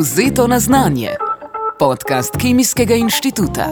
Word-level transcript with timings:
Vzeto 0.00 0.46
na 0.46 0.60
znanje. 0.60 1.08
Podcast 1.78 2.36
Kemijskega 2.36 2.94
inštituta. 2.94 3.66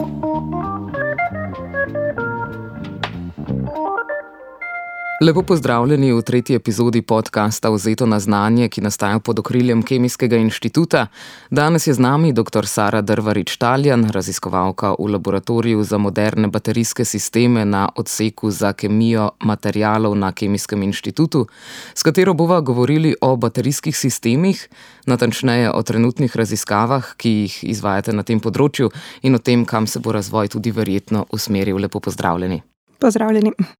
Lepo 5.21 5.43
pozdravljeni 5.43 6.13
v 6.13 6.23
tretji 6.23 6.57
epizodi 6.57 7.03
podcasta 7.03 7.71
Vzeto 7.71 8.07
na 8.07 8.21
znanje, 8.21 8.69
ki 8.69 8.81
nastaja 8.81 9.19
pod 9.19 9.39
okriljem 9.39 9.83
Kemijskega 9.83 10.37
inštituta. 10.37 11.07
Danes 11.51 11.87
je 11.87 11.95
z 11.95 11.99
nami 11.99 12.33
dr. 12.33 12.67
Sara 12.67 13.01
Drvarič-Taljan, 13.03 14.11
raziskovalka 14.15 14.93
v 14.99 15.09
laboratoriju 15.13 15.83
za 15.83 15.99
moderne 15.99 16.49
baterijske 16.49 17.05
sisteme 17.05 17.65
na 17.65 17.89
odseku 17.97 18.51
za 18.51 18.73
kemijo 18.73 19.31
materijalov 19.41 20.15
na 20.15 20.31
Kemijskem 20.33 20.83
inštitutu, 20.83 21.47
s 21.95 22.03
katero 22.03 22.35
bova 22.35 22.61
govorili 22.61 23.17
o 23.21 23.37
baterijskih 23.37 23.99
sistemih, 23.99 24.69
natančneje 25.07 25.73
o 25.73 25.83
trenutnih 25.83 26.37
raziskavah, 26.37 27.17
ki 27.17 27.31
jih 27.31 27.59
izvajate 27.65 28.15
na 28.15 28.23
tem 28.23 28.39
področju 28.41 28.91
in 29.23 29.35
o 29.35 29.43
tem, 29.43 29.67
kam 29.67 29.87
se 29.87 29.99
bo 29.99 30.15
razvoj 30.15 30.55
tudi 30.55 30.71
verjetno 30.71 31.27
usmeril. 31.33 31.83
Lepo 31.83 32.01
pozdravljeni. 32.01 32.63
Pozdravljeni. 32.99 33.78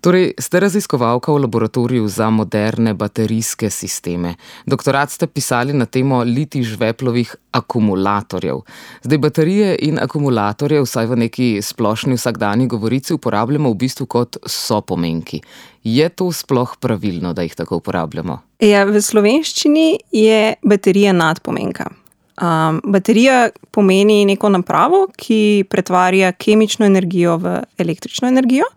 Torej, 0.00 0.38
ste 0.38 0.60
raziskovalka 0.62 1.32
v 1.32 1.42
laboratoriju 1.42 2.08
za 2.08 2.30
moderne 2.30 2.94
baterijske 2.94 3.70
sisteme. 3.70 4.34
Doktorat 4.66 5.10
ste 5.10 5.26
pisali 5.26 5.72
na 5.74 5.86
temo 5.86 6.22
liti 6.22 6.62
žveplovih 6.62 7.34
akumulatorjev. 7.50 8.60
Zdaj, 9.02 9.18
baterije 9.18 9.72
in 9.82 9.98
akumulatorje, 9.98 10.82
vsaj 10.86 11.06
v 11.06 11.16
neki 11.26 11.48
splošni 11.62 12.14
vsakdanji 12.14 12.68
govorici, 12.70 13.14
uporabljamo 13.14 13.70
v 13.70 13.74
bistvu 13.74 14.06
kot 14.06 14.38
sopomenki. 14.46 15.40
Je 15.82 16.08
to 16.08 16.30
sploh 16.32 16.76
pravilno, 16.80 17.32
da 17.34 17.42
jih 17.42 17.58
tako 17.58 17.80
uporabljamo? 17.82 18.38
Ja, 18.62 18.84
v 18.86 19.02
slovenščini 19.02 19.98
je 20.14 20.54
baterija 20.62 21.12
nadpomenka. 21.12 21.90
Um, 22.38 22.78
baterija 22.86 23.48
pomeni 23.74 24.22
neko 24.24 24.48
napravo, 24.54 25.08
ki 25.18 25.66
pretvarja 25.70 26.30
kemično 26.38 26.86
energijo 26.86 27.34
v 27.42 27.58
električno 27.82 28.30
energijo. 28.30 28.70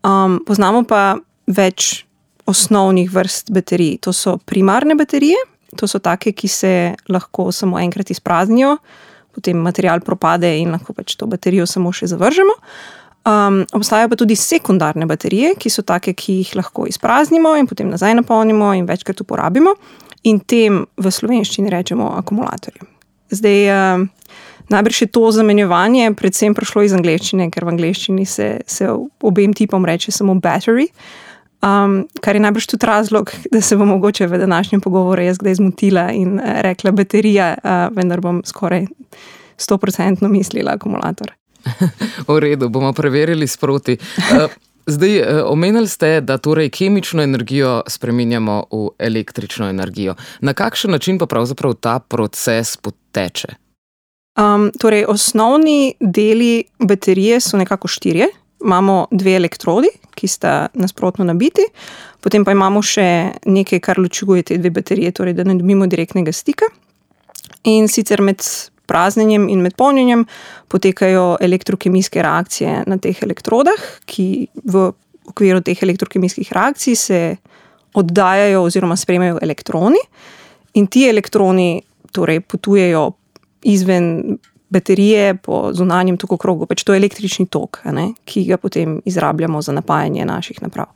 Um, 0.00 0.38
poznamo 0.46 0.84
pa 0.88 1.18
več 1.50 2.04
osnovnih 2.48 3.10
vrst 3.12 3.52
baterij. 3.54 3.98
To 4.06 4.14
so 4.16 4.38
primarne 4.48 4.96
baterije, 4.98 5.38
to 5.76 5.86
so 5.86 6.00
take, 6.02 6.32
ki 6.32 6.48
se 6.48 6.72
lahko 7.08 7.50
samo 7.52 7.78
enkrat 7.78 8.10
izpraznijo, 8.10 8.76
potem 9.34 9.60
material 9.62 10.00
propade 10.00 10.50
in 10.58 10.72
lahko 10.74 10.94
pač 10.96 11.14
to 11.16 11.28
baterijo 11.30 11.66
samo 11.68 11.92
še 11.92 12.10
zavržemo. 12.10 12.56
Um, 13.28 13.60
obstajajo 13.76 14.08
pa 14.08 14.16
tudi 14.16 14.36
sekundarne 14.38 15.06
baterije, 15.06 15.52
ki 15.60 15.70
so 15.70 15.84
take, 15.86 16.14
ki 16.16 16.38
jih 16.40 16.54
lahko 16.56 16.86
izpraznimo 16.88 17.52
in 17.60 17.68
potem 17.68 17.90
nazaj 17.92 18.16
napolnimo 18.16 18.72
in 18.74 18.88
večkrat 18.88 19.20
uporabimo, 19.20 19.74
in 20.24 20.40
tem 20.40 20.86
v 20.96 21.12
slovenščini 21.12 21.70
rečemo 21.72 22.14
akumulatorje. 22.16 22.88
Zdaj, 23.30 23.60
uh, 23.68 24.08
Najbrž 24.70 25.02
je 25.02 25.06
to 25.10 25.30
zamenjevanje 25.34 26.12
predvsem 26.14 26.54
prišlo 26.54 26.84
iz 26.86 26.92
angleščine, 26.94 27.48
ker 27.50 27.66
v 27.66 27.74
angleščini 27.74 28.26
se, 28.26 28.60
se 28.66 28.86
obem 29.26 29.54
tipom 29.56 29.84
reče 29.86 30.14
samo 30.14 30.36
battery. 30.38 30.86
Um, 31.60 32.06
kar 32.24 32.38
je 32.38 32.40
najbrž 32.40 32.70
tudi 32.72 32.86
razlog, 32.86 33.32
da 33.52 33.60
se 33.60 33.76
bom 33.76 33.88
mogoče 33.88 34.26
v 34.26 34.38
današnjem 34.38 34.80
pogovoru 34.80 35.22
jaz 35.22 35.38
kdaj 35.38 35.58
zmotila 35.58 36.06
in 36.14 36.38
uh, 36.38 36.60
rekla 36.64 36.92
baterija, 36.96 37.52
uh, 37.58 37.96
vendar 37.96 38.20
bom 38.20 38.42
skoraj 38.46 38.86
100% 39.58 40.28
mislila 40.28 40.78
akumulator. 40.78 41.34
v 42.28 42.38
redu, 42.40 42.68
bomo 42.68 42.92
preverili 42.92 43.46
sproti. 43.46 43.98
Uh, 44.16 44.46
zdaj, 44.86 45.42
omenili 45.44 45.88
ste, 45.88 46.20
da 46.20 46.38
torej 46.38 46.70
kemično 46.70 47.22
energijo 47.22 47.82
spremenjamo 47.88 48.62
v 48.70 48.88
električno 48.98 49.68
energijo. 49.68 50.14
Na 50.40 50.54
kakšen 50.54 50.90
način 50.90 51.18
pa 51.18 51.26
pravzaprav 51.26 51.74
ta 51.74 51.98
proces 51.98 52.76
poteče? 52.76 53.69
Um, 54.40 54.70
torej, 54.78 55.04
osnovni 55.08 55.94
deli 56.00 56.64
baterije 56.78 57.40
so 57.40 57.56
nekako 57.56 57.88
štirje. 57.88 58.26
Imamo 58.64 59.06
dve 59.10 59.34
elektrodi, 59.36 59.88
ki 60.14 60.28
sta 60.28 60.68
nasprotno 60.74 61.24
nabiti, 61.24 61.64
potem 62.20 62.44
pa 62.44 62.52
imamo 62.52 62.82
še 62.82 63.04
nekaj, 63.44 63.80
kar 63.84 63.98
ločuje 64.00 64.42
te 64.42 64.58
dve 64.60 64.70
baterije, 64.70 65.12
torej 65.16 65.34
da 65.36 65.44
ne 65.44 65.56
dobimo 65.58 65.88
direktnega 65.88 66.32
stika. 66.32 66.68
In 67.68 67.88
sicer 67.88 68.22
med 68.24 68.44
praznjenjem 68.88 69.48
in 69.48 69.60
med 69.64 69.76
polnjenjem 69.76 70.24
potekajo 70.68 71.36
elektrokemijske 71.40 72.22
reakcije 72.22 72.84
na 72.86 72.98
teh 72.98 73.22
elektrodah, 73.22 73.86
ki 74.06 74.48
v 74.64 74.88
okviru 75.32 75.60
teh 75.64 75.82
elektrokemijskih 75.82 76.52
reakcij 76.52 76.96
se 76.96 77.20
oddajajo 77.94 78.64
oziroma 78.64 78.96
sprejmejo 78.96 79.40
elektroni, 79.42 80.00
in 80.74 80.86
ti 80.86 81.08
elektroni 81.08 81.82
torej 82.12 82.40
potujejo 82.40 83.10
izven 83.62 84.38
baterije 84.70 85.34
po 85.34 85.70
zunanjem 85.74 86.16
toku 86.16 86.36
krogu, 86.36 86.66
pač 86.66 86.84
to 86.86 86.94
je 86.94 87.02
električni 87.02 87.48
tok, 87.50 87.82
ne, 87.92 88.12
ki 88.24 88.44
ga 88.52 88.56
potem 88.56 89.00
izrabljamo 89.04 89.62
za 89.62 89.74
napajanje 89.74 90.24
naših 90.24 90.62
naprav. 90.62 90.92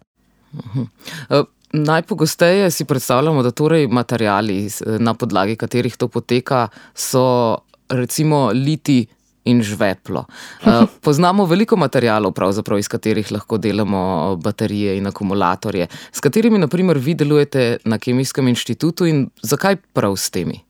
Uh, 0.54 1.42
najpogosteje 1.72 2.70
si 2.70 2.84
predstavljamo, 2.84 3.42
da 3.42 3.50
torej 3.50 3.88
materijali, 3.88 4.68
na 4.98 5.14
podlagi 5.14 5.56
katerih 5.56 5.96
to 5.96 6.08
poteka, 6.08 6.68
so 6.94 7.58
recimo 7.88 8.50
liti. 8.54 9.06
In 9.44 9.58
žveplo. 9.62 10.22
Uh, 10.64 10.88
poznamo 11.04 11.44
veliko 11.44 11.76
materijalov, 11.76 12.32
iz 12.78 12.88
katerih 12.88 13.32
lahko 13.32 13.58
delamo 13.58 14.36
baterije 14.40 14.96
in 14.96 15.06
akumulatorje. 15.06 15.86
S 16.12 16.20
katerimi, 16.20 16.58
naprimer, 16.58 16.98
vi 16.98 17.14
delujete 17.14 17.76
na 17.84 17.98
Kemijskem 17.98 18.48
inštitutu 18.48 19.04
in 19.06 19.28
zakaj 19.42 19.76
prav 19.92 20.16
s 20.16 20.30
temi? 20.30 20.62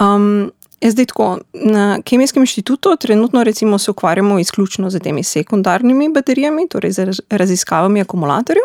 Um, 0.00 0.52
Je 0.80 0.90
zdaj 0.90 1.06
tako, 1.06 1.38
na 1.52 1.98
Kemijskem 2.04 2.42
inštitutu 2.42 2.96
trenutno 3.00 3.44
se 3.78 3.90
ukvarjamo 3.90 4.38
izključno 4.38 4.90
z 4.90 5.00
temi 5.00 5.22
sekundarnimi 5.22 6.08
baterijami, 6.12 6.68
torej 6.68 6.92
z 6.92 7.12
raziskavami 7.30 8.00
akumulatorjev. 8.00 8.64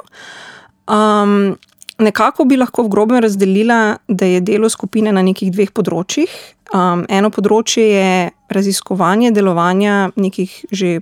Um, 0.87 1.57
nekako 1.99 2.45
bi 2.45 2.57
lahko 2.57 2.83
v 2.83 2.89
grobem 2.89 3.19
razdelila, 3.19 3.97
da 4.07 4.25
je 4.25 4.41
delo 4.41 4.69
skupine 4.69 5.11
na 5.11 5.21
nekih 5.21 5.51
dveh 5.51 5.71
področjih. 5.71 6.29
Um, 6.73 7.05
eno 7.09 7.29
področje 7.29 7.85
je 7.87 8.29
raziskovanje 8.49 9.31
delovanja 9.31 10.11
nekih 10.15 10.65
že 10.71 10.99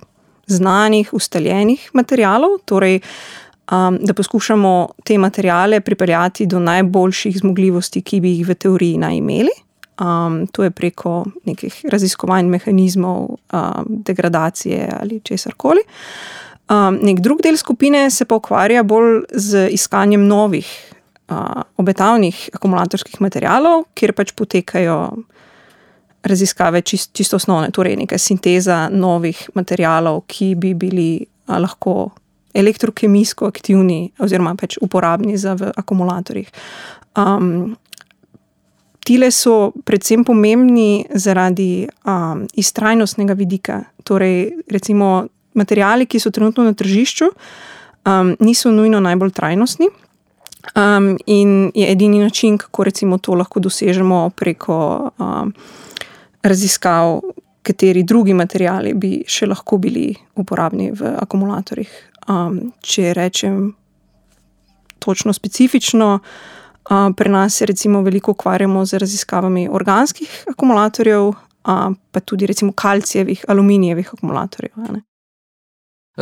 znanih, 0.49 1.13
ustaljenih 1.13 1.89
materijalov, 1.93 2.59
torej 2.65 3.01
um, 3.71 3.97
da 4.01 4.13
poskušamo 4.13 4.73
te 5.05 5.17
materijale 5.17 5.81
pripeljati 5.81 6.45
do 6.45 6.59
najboljših 6.59 7.37
zmogljivosti, 7.37 8.01
ki 8.01 8.21
bi 8.21 8.37
jih 8.37 8.47
v 8.49 8.57
teoriji 8.57 9.01
naj 9.01 9.17
imeli. 9.21 9.53
Um, 9.99 10.47
to 10.47 10.63
je 10.63 10.71
preko 10.71 11.25
nekih 11.45 11.81
raziskovanj 11.91 12.47
mehanizmov 12.47 13.17
um, 13.29 13.85
degradacije 13.87 14.87
ali 15.01 15.19
česar 15.19 15.53
koli. 15.57 15.83
Um, 16.69 16.99
nek 17.01 17.19
drug 17.19 17.41
del 17.43 17.57
skupine 17.57 18.09
se 18.11 18.25
pa 18.25 18.35
ukvarja 18.35 18.83
bolj 18.83 19.23
z 19.33 19.67
iskanjem 19.71 20.27
novih, 20.27 20.69
uh, 21.29 21.61
obetavnih 21.77 22.49
akumulatorskih 22.53 23.21
materijalov, 23.21 23.83
kjer 23.93 24.13
pač 24.13 24.31
potekajo 24.31 24.99
raziskave 26.23 26.81
čist, 26.81 27.11
čisto 27.13 27.35
osnovne, 27.35 27.71
torej 27.71 27.97
neka 27.99 28.17
sinteza 28.17 28.87
novih 28.91 29.49
materijalov, 29.53 30.23
ki 30.27 30.53
bi 30.55 30.73
bili 30.73 31.09
uh, 31.19 31.57
lahko 31.59 32.11
elektrokemijsko 32.53 33.49
aktivni 33.49 34.11
oziroma 34.19 34.55
pač 34.55 34.77
uporabni 34.81 35.37
za 35.37 35.57
v 35.59 35.73
akumulatorjih. 35.75 36.47
Um, 37.17 37.75
Tile 39.09 39.31
so 39.33 39.71
predvsem 39.85 40.21
pomembni 40.21 41.05
zaradi 41.17 41.87
um, 42.05 42.43
iztrajnostnega 42.53 43.33
vidika. 43.33 43.79
Torej, 44.05 44.51
recimo, 44.69 45.23
materijali, 45.57 46.05
ki 46.05 46.19
so 46.21 46.29
trenutno 46.29 46.63
na 46.67 46.75
tržišču, 46.77 47.31
um, 48.05 48.35
niso 48.39 48.69
nujno 48.71 48.99
najbolj 49.01 49.31
trajnostni. 49.33 49.89
Um, 50.75 51.15
in 51.25 51.71
je 51.73 51.89
edini 51.91 52.19
način, 52.19 52.57
kako 52.57 52.83
recimo 52.83 53.17
to 53.17 53.33
lahko 53.33 53.59
dosežemo 53.59 54.29
preko 54.29 55.09
um, 55.17 55.53
raziskav, 56.43 57.21
kateri 57.65 58.03
drugi 58.03 58.33
materijali 58.33 58.93
bi 58.93 59.23
še 59.27 59.49
lahko 59.49 59.81
bili 59.81 60.13
uporabni 60.35 60.91
v 60.93 61.15
akumulatorjih. 61.17 61.97
Um, 62.29 62.61
če 62.85 63.13
rečem 63.17 63.73
točno 64.99 65.33
specifično. 65.33 66.19
Pri 67.15 67.29
nas 67.29 67.53
se 67.53 67.65
recimo 67.65 68.01
veliko 68.01 68.31
ukvarjamo 68.31 68.85
z 68.85 68.97
raziskavami 68.97 69.67
organskih 69.71 70.45
akumulatorjev, 70.49 71.33
pa 72.11 72.19
tudi 72.25 72.45
recimo 72.45 72.71
kalcijevih, 72.71 73.45
aluminijevih 73.47 74.09
akumulatorjev. 74.13 74.73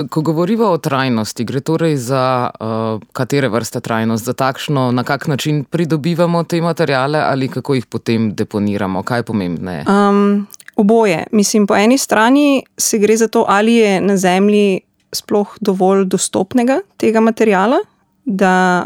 Ko 0.10 0.22
govorimo 0.22 0.66
o 0.66 0.78
trajnosti, 0.78 1.44
gre 1.44 1.60
torej 1.60 1.96
za 1.98 2.50
uh, 2.60 3.02
katere 3.12 3.50
vrste 3.50 3.80
trajnost, 3.80 4.25
za 4.25 4.34
takšno, 4.34 4.92
na 4.92 5.04
kak 5.04 5.28
način 5.28 5.64
pridobivamo 5.64 6.44
te 6.44 6.62
materijale 6.62 7.20
ali 7.20 7.48
kako 7.48 7.74
jih 7.74 7.86
potem 7.86 8.36
deponiramo, 8.36 9.04
kaj 9.04 9.20
je 9.20 9.24
pomembneje? 9.24 9.86
Um, 9.90 10.48
oboje. 10.75 11.24
Mislim, 11.31 11.68
po 11.68 11.75
eni 11.75 11.98
strani 11.98 12.63
se 12.78 12.98
gre 12.98 13.18
za 13.18 13.28
to, 13.28 13.46
ali 13.48 13.74
je 13.74 14.02
na 14.02 14.18
Zemlji 14.18 14.80
sploh 15.13 15.58
dovolj 15.62 16.06
dostopnega 16.06 16.80
tega 16.98 17.20
materijala, 17.20 17.78
da 18.25 18.86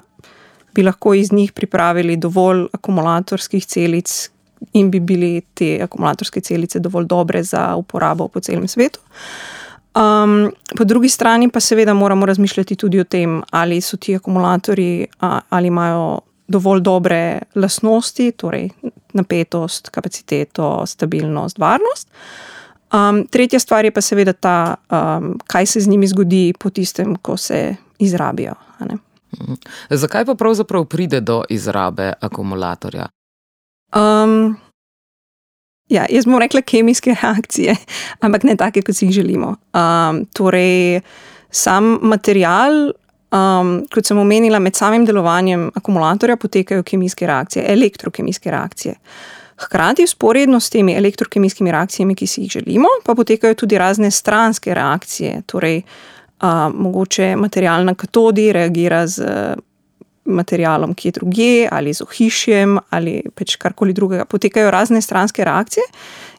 bi 0.76 0.84
lahko 0.84 1.14
iz 1.14 1.32
njih 1.32 1.52
pripravili 1.52 2.18
dovolj 2.18 2.66
akumulatorskih 2.74 3.66
celic 3.66 4.30
in 4.74 4.92
bi 4.92 5.00
bili 5.00 5.42
te 5.54 5.80
akumulatorske 5.84 6.42
celice 6.42 6.80
dovolj 6.80 7.06
dobre 7.06 7.44
za 7.44 7.76
uporabo 7.76 8.28
po 8.28 8.40
celem 8.40 8.68
svetu. 8.68 9.00
Um, 9.96 10.52
po 10.78 10.84
drugi 10.84 11.10
strani 11.10 11.50
pa 11.50 11.60
seveda 11.60 11.94
moramo 11.94 12.26
razmišljati 12.26 12.76
tudi 12.76 13.00
o 13.00 13.04
tem, 13.04 13.42
ali 13.50 13.82
so 13.82 13.98
ti 13.98 14.16
akumulatori, 14.16 15.08
ali 15.50 15.68
imajo 15.68 16.20
dovolj 16.48 16.82
dobre 16.82 17.40
lastnosti, 17.56 18.32
torej 18.32 18.70
napetost, 19.14 19.90
kapaciteto, 19.90 20.86
stabilnost, 20.86 21.60
varnost. 21.60 22.08
Um, 22.94 23.28
tretja 23.28 23.60
stvar 23.60 23.86
je 23.86 23.92
pa 23.92 24.02
seveda 24.02 24.34
ta, 24.34 24.76
um, 24.92 25.38
kaj 25.48 25.66
se 25.66 25.82
z 25.82 25.88
njimi 25.88 26.08
zgodi 26.08 26.54
po 26.60 26.70
tistem, 26.70 27.16
ko 27.16 27.38
se 27.38 27.76
izrabijo. 28.00 28.56
Mhm. 29.40 29.54
Zakaj 29.90 30.26
pa 30.26 30.36
pravzaprav 30.36 30.86
pride 30.86 31.22
do 31.22 31.44
izrabe 31.50 32.14
akumulatorja? 32.20 33.08
Um, 33.96 34.56
ja, 35.90 36.06
jaz 36.10 36.26
bom 36.26 36.40
rekla 36.40 36.62
kemijske 36.62 37.16
reakcije, 37.22 37.76
ampak 38.20 38.44
ne 38.44 38.56
take, 38.56 38.82
kot 38.82 38.96
si 38.96 39.06
jih 39.06 39.16
želimo. 39.22 39.56
Um, 39.74 40.26
torej, 40.34 41.02
sam 41.52 41.98
material, 42.02 42.92
um, 43.32 43.76
kot 43.94 44.08
sem 44.08 44.18
omenila, 44.18 44.60
med 44.60 44.76
samim 44.76 45.06
delovanjem 45.06 45.70
akumulatorja 45.76 46.38
potekajo 46.38 46.84
kemijske 46.84 47.28
reakcije, 47.28 47.66
elektrokemijske 47.74 48.52
reakcije. 48.52 48.96
Hkrati, 49.62 50.04
usporedno 50.04 50.60
s 50.60 50.70
temi 50.70 50.96
elektrokemijskimi 50.98 51.72
reakcijami, 51.72 52.16
ki 52.16 52.28
si 52.28 52.42
jih 52.42 52.52
želimo, 52.52 52.88
pa 53.06 53.16
potekajo 53.16 53.54
tudi 53.54 53.78
razne 53.78 54.12
stranske 54.12 54.74
reakcije. 54.74 55.42
Torej, 55.46 55.82
uh, 56.42 56.74
mogoče 56.74 57.36
material 57.36 57.86
na 57.86 57.96
katodi 57.96 58.52
reagira 58.54 59.06
z 59.08 59.24
materialom, 60.26 60.94
ki 60.94 61.08
je 61.08 61.12
druge, 61.12 61.68
ali 61.72 61.94
z 61.94 62.04
ohišjem, 62.06 62.78
ali 62.90 63.22
pač 63.36 63.56
karkoli 63.62 63.94
drugega. 63.94 64.26
Potekajo 64.30 64.72
razne 64.72 65.02
stranske 65.02 65.46
reakcije, 65.46 65.84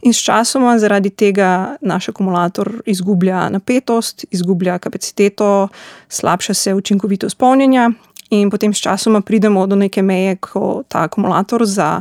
in 0.07 0.15
sčasoma 0.15 0.77
zaradi 0.79 1.11
tega 1.11 1.77
naš 1.81 2.09
akumulator 2.13 2.71
izgublja 2.87 3.49
napetost, 3.51 4.25
izgublja 4.31 4.79
kapaciteto, 4.79 5.69
slabša 6.09 6.55
se 6.55 6.75
učinkovitost 6.75 7.39
polnjenja, 7.39 7.91
in 8.31 8.51
potem 8.51 8.75
sčasoma 8.75 9.21
pridemo 9.21 9.67
do 9.67 9.77
neke 9.77 10.03
meje, 10.03 10.37
ko 10.37 10.83
ta 10.89 11.05
akumulator 11.09 11.67
za 11.67 12.01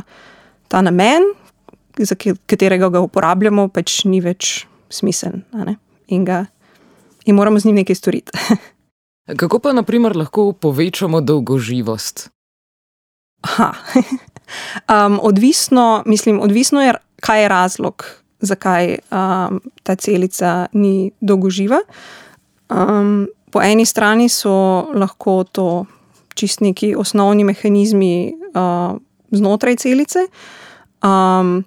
ta 0.68 0.80
namen, 0.82 1.22
za 1.98 2.16
katerega 2.46 2.88
ga 2.88 3.02
uporabljamo, 3.04 3.68
pač 3.68 4.04
ni 4.08 4.22
več 4.24 4.64
smiseln. 4.88 5.42
In, 6.12 6.24
ga, 6.24 6.46
in 7.24 7.34
moramo 7.34 7.58
z 7.58 7.64
njim 7.64 7.74
nekaj 7.74 7.94
storiti. 7.94 8.32
Kako 9.40 9.58
pa 9.58 9.72
naprimer 9.72 10.16
lahko 10.16 10.52
povečamo 10.52 11.20
dolgoživost? 11.20 12.30
um, 14.88 15.20
odvisno, 15.22 16.02
mislim, 16.06 16.40
odvisno 16.40 16.82
je, 16.82 16.94
kaj 17.20 17.42
je 17.42 17.48
razlog, 17.48 18.04
zakaj 18.40 18.98
um, 19.10 19.60
ta 19.82 19.94
celica 19.94 20.66
ni 20.72 21.10
dolgoživa. 21.20 21.78
Um, 22.70 23.28
po 23.50 23.62
eni 23.62 23.86
strani 23.86 24.28
so 24.28 24.88
lahko 24.94 25.44
to 25.44 25.84
čist 26.34 26.60
neki 26.60 26.94
osnovni 26.96 27.44
mehanizmi 27.44 28.34
uh, 28.54 28.96
znotraj 29.30 29.76
celice. 29.76 30.26
Um, 31.02 31.64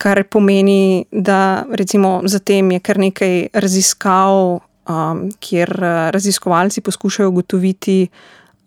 Kar 0.00 0.24
pomeni, 0.24 1.04
da 1.12 1.64
recimo 1.76 2.20
za 2.24 2.38
tem 2.38 2.70
je 2.72 2.80
kar 2.80 2.98
nekaj 2.98 3.50
raziskav 3.52 4.60
um, 4.88 5.26
kjer 5.40 5.70
uh, 5.76 6.08
raziskovalci 6.14 6.80
poskušajo 6.80 7.28
ugotoviti, 7.28 8.08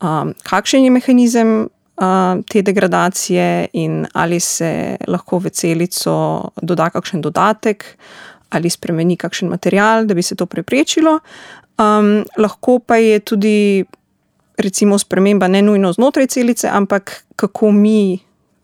um, 0.02 0.34
kakšen 0.44 0.86
je 0.86 0.92
mehanizem 0.94 1.56
um, 1.98 2.44
te 2.44 2.62
degradacije 2.62 3.68
in 3.74 4.06
ali 4.14 4.40
se 4.40 4.98
lahko 5.08 5.40
v 5.40 5.50
celico 5.50 6.52
doda 6.62 6.90
kakšen 6.90 7.22
dodatek 7.22 7.86
ali 8.54 8.70
spremeni 8.70 9.18
kakšen 9.18 9.50
material, 9.50 10.06
da 10.06 10.14
bi 10.14 10.22
se 10.22 10.36
to 10.36 10.46
preprečilo. 10.46 11.20
Um, 11.82 12.22
lahko 12.38 12.80
pa 12.80 12.96
je 13.02 13.20
tudi, 13.20 13.86
recimo, 14.58 15.00
sprememba 15.00 15.48
ne 15.48 15.62
nujno 15.62 15.94
znotraj 15.94 16.28
celice, 16.28 16.70
ampak 16.70 17.24
kako 17.36 17.72
mi 17.72 18.20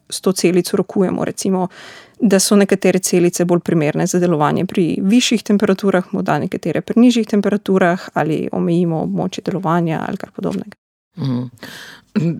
s 0.09 0.21
to 0.21 0.31
celico 0.31 0.77
rokujemo. 0.77 1.25
Recimo, 1.25 1.67
da 2.19 2.39
so 2.39 2.55
nekatere 2.55 2.99
celice 2.99 3.45
bolj 3.45 3.59
primerne 3.59 4.07
za 4.07 4.19
delovanje 4.19 4.65
pri 4.65 4.97
višjih 5.01 5.43
temperaturah, 5.43 6.11
morda 6.11 6.39
nekatere 6.39 6.81
pri 6.81 6.99
nižjih 6.99 7.27
temperaturah, 7.27 8.09
ali 8.13 8.49
omejimo 8.51 9.03
območje 9.03 9.43
delovanja 9.45 10.03
ali 10.07 10.17
kar 10.17 10.31
podobnega. 10.35 10.75
Mhm. 11.17 11.43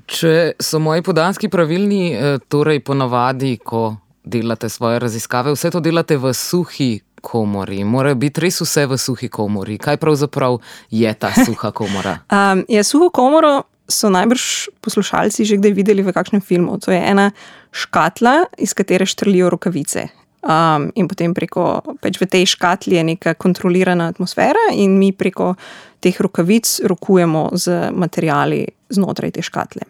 Če 0.08 0.52
so 0.60 0.80
moji 0.80 1.02
podatki 1.02 1.50
pravilni, 1.50 2.14
eh, 2.14 2.38
torej 2.48 2.80
ponavadi, 2.80 3.58
ko 3.58 3.96
delate 4.24 4.70
svoje 4.70 5.00
raziskave, 5.00 5.52
vse 5.52 5.72
to 5.72 5.80
delate 5.80 6.18
v 6.18 6.34
suhi 6.34 7.00
komori. 7.22 7.84
Mora 7.84 8.14
biti 8.16 8.42
res 8.42 8.62
vse 8.62 8.86
v 8.88 8.98
suhi 8.98 9.30
komori. 9.30 9.78
Kaj 9.78 9.98
pravzaprav 9.98 10.60
je 10.90 11.14
ta 11.14 11.32
suha 11.46 11.72
komora? 11.72 12.20
um, 12.38 12.66
ja, 12.70 12.84
suho 12.84 13.10
komoro 13.10 13.64
so 13.90 14.10
najbrž 14.14 14.70
poslušalci 14.86 15.46
že 15.46 15.58
kdaj 15.58 15.74
videli 15.74 16.06
v 16.06 16.14
kakšnem 16.14 16.42
filmu. 16.42 16.78
To 16.86 16.94
je 16.94 17.02
ena 17.02 17.32
škatla, 17.74 18.46
iz 18.58 18.74
katere 18.74 19.06
štrlijo 19.06 19.50
rokavice. 19.50 20.08
Um, 20.40 20.88
in 20.96 21.10
potem 21.12 21.34
preko, 21.36 21.84
pač 22.00 22.16
v 22.16 22.24
tej 22.24 22.48
škatli 22.48 22.96
je 22.96 23.04
neka 23.04 23.36
kontrolirana 23.36 24.08
atmosfera, 24.08 24.72
in 24.72 24.96
mi 24.96 25.12
preko 25.12 25.58
teh 26.00 26.16
rokavic 26.16 26.80
rokujemo 26.88 27.50
z 27.60 27.92
materiali 27.92 28.64
znotraj 28.88 29.36
te 29.36 29.44
škatle. 29.44 29.84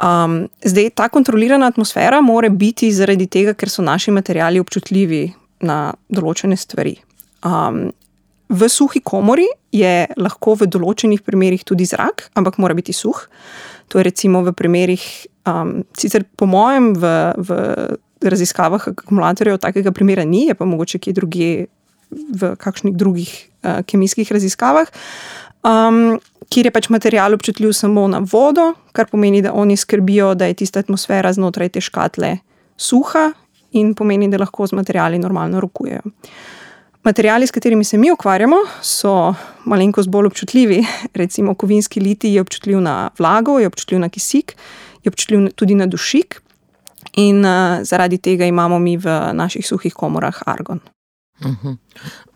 Um, 0.00 0.48
zdaj, 0.64 0.90
ta 0.96 1.10
kontrolirana 1.12 1.68
atmosfera 1.68 2.22
mora 2.24 2.48
biti 2.48 2.88
zaradi 2.88 3.28
tega, 3.28 3.52
ker 3.52 3.68
so 3.68 3.84
naši 3.84 4.16
materiali 4.16 4.62
občutljivi 4.64 5.28
na 5.68 5.92
določene 6.08 6.56
stvari. 6.56 6.96
Um, 7.44 7.92
v 8.48 8.68
suhi 8.68 9.00
komori 9.00 9.46
je 9.72 10.06
lahko 10.16 10.54
v 10.60 10.68
določenih 10.70 11.22
primerih 11.24 11.64
tudi 11.64 11.86
zrak, 11.88 12.28
ampak 12.36 12.58
mora 12.62 12.76
biti 12.76 12.92
suh. 12.92 13.26
To 13.88 14.00
je 14.00 14.04
recimo 14.04 14.42
v 14.44 14.52
primerih, 14.56 15.04
um, 15.48 15.82
sicer 15.96 16.24
po 16.36 16.46
mojem, 16.46 16.92
v, 16.96 17.12
v 17.36 17.50
raziskavah 18.24 18.88
akumulatorjev 18.92 19.58
takega 19.60 19.92
primera 19.92 20.24
ni, 20.24 20.46
je 20.48 20.54
pa 20.56 20.64
mogoče 20.64 21.00
kje 21.00 21.16
drugje 21.16 21.50
v 22.14 22.54
kakšnih 22.60 22.94
drugih 22.96 23.32
uh, 23.32 23.82
kemijskih 23.84 24.30
raziskavah, 24.32 24.88
um, 25.66 26.16
kjer 26.48 26.68
je 26.68 26.74
pač 26.74 26.88
material 26.92 27.34
občutljiv 27.34 27.72
samo 27.76 28.06
na 28.08 28.20
vodo, 28.22 28.72
kar 28.92 29.08
pomeni, 29.10 29.42
da 29.42 29.52
oni 29.52 29.76
skrbijo, 29.76 30.34
da 30.38 30.48
je 30.50 30.60
tista 30.62 30.84
atmosfera 30.84 31.32
znotraj 31.32 31.74
te 31.74 31.82
škatle 31.84 32.36
suha 32.76 33.32
in 33.74 33.94
pomeni, 33.94 34.28
da 34.30 34.38
lahko 34.38 34.66
z 34.66 34.76
materiali 34.78 35.18
normalno 35.18 35.60
rokujejo. 35.60 36.04
Materiali, 37.04 37.46
s 37.46 37.50
katerimi 37.50 37.84
se 37.84 37.98
mi 37.98 38.10
ukvarjamo, 38.12 38.56
so 38.82 39.34
malenkost 39.64 40.08
bolj 40.08 40.26
občutljivi. 40.26 40.84
Recimo, 41.20 41.54
kovinski 41.54 42.00
liti 42.00 42.28
je 42.28 42.40
občutljiv 42.40 42.80
na 42.80 43.10
vlago, 43.18 43.58
je 43.58 43.66
občutljiv 43.66 44.00
na 44.00 44.08
kisik, 44.08 44.56
je 45.04 45.08
občutljiv 45.08 45.50
tudi 45.54 45.74
na 45.74 45.86
dušik, 45.86 46.40
in 47.12 47.44
uh, 47.44 47.82
zaradi 47.82 48.18
tega 48.18 48.46
imamo 48.46 48.78
mi 48.78 48.96
v 48.96 49.32
naših 49.32 49.66
suhih 49.66 49.94
komorah 49.94 50.42
argon. 50.46 50.80
Uh 51.40 51.46
mhm. 51.46 51.68
-huh. 51.68 51.76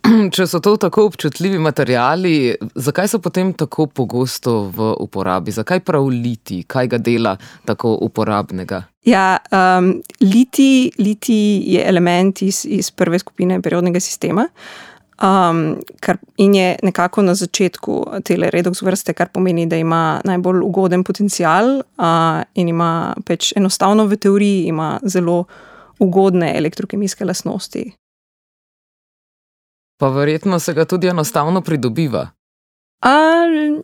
Če 0.34 0.46
so 0.48 0.60
to 0.64 0.76
tako 0.80 1.06
občutljivi 1.08 1.58
materiali, 1.58 2.54
zakaj 2.74 3.08
so 3.12 3.20
potem 3.22 3.52
tako 3.56 3.86
pogosto 3.86 4.68
v 4.74 4.92
uporabi? 5.04 5.54
Zakaj 5.54 5.80
prav 5.86 6.06
liti, 6.12 6.62
kaj 6.68 6.90
ga 6.94 6.98
dela 6.98 7.34
tako 7.68 7.96
uporabnega? 8.06 8.82
Ja, 9.08 9.38
um, 9.52 9.94
liti, 10.20 10.90
liti 10.98 11.38
je 11.72 11.84
element 11.88 12.42
iz, 12.42 12.64
iz 12.68 12.90
prve 12.90 13.18
skupine 13.18 13.60
periodnega 13.62 14.00
sistema. 14.00 14.48
Um, 15.18 15.80
kar, 16.00 16.20
in 16.38 16.54
je 16.54 16.76
nekako 16.82 17.24
na 17.26 17.34
začetku 17.34 17.94
te 18.24 18.36
redoks 18.38 18.84
vrste, 18.86 19.16
kar 19.18 19.32
pomeni, 19.34 19.66
da 19.66 19.76
ima 19.76 20.20
najbolj 20.24 20.62
ugoden 20.62 21.02
potencial 21.04 21.80
uh, 21.80 22.42
in 22.54 22.68
ima 22.70 23.14
pač 23.26 23.50
enostavno 23.58 24.06
v 24.06 24.16
teoriji 24.16 24.74
zelo 25.02 25.44
ugodne 25.98 26.52
elektrokemijske 26.56 27.24
lastnosti. 27.24 27.88
Pa 29.98 30.08
verjetno 30.14 30.58
se 30.58 30.74
ga 30.74 30.84
tudi 30.84 31.10
enostavno 31.10 31.60
pridobiva. 31.60 32.28
Um, 33.04 33.82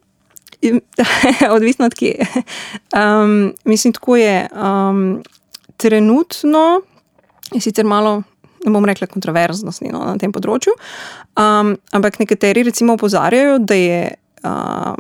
odvisno 1.57 1.87
od 1.87 1.95
kje. 1.95 2.27
Um, 2.95 3.55
mislim, 3.65 3.93
tako 3.93 4.17
je. 4.17 4.49
Um, 4.53 5.23
trenutno 5.77 6.81
je 7.53 7.61
sicer 7.61 7.85
malo, 7.85 8.23
ne 8.65 8.71
bom 8.73 8.85
rekla, 8.85 9.07
kontroverznosti 9.07 9.91
no, 9.93 10.05
na 10.07 10.15
tem 10.19 10.33
področju, 10.33 10.73
um, 11.37 11.75
ampak 11.93 12.19
nekateri 12.23 12.65
recimo 12.71 12.99
opozarjajo, 12.99 13.59
da 13.59 13.75
je. 13.75 14.01
Uh, 14.45 14.95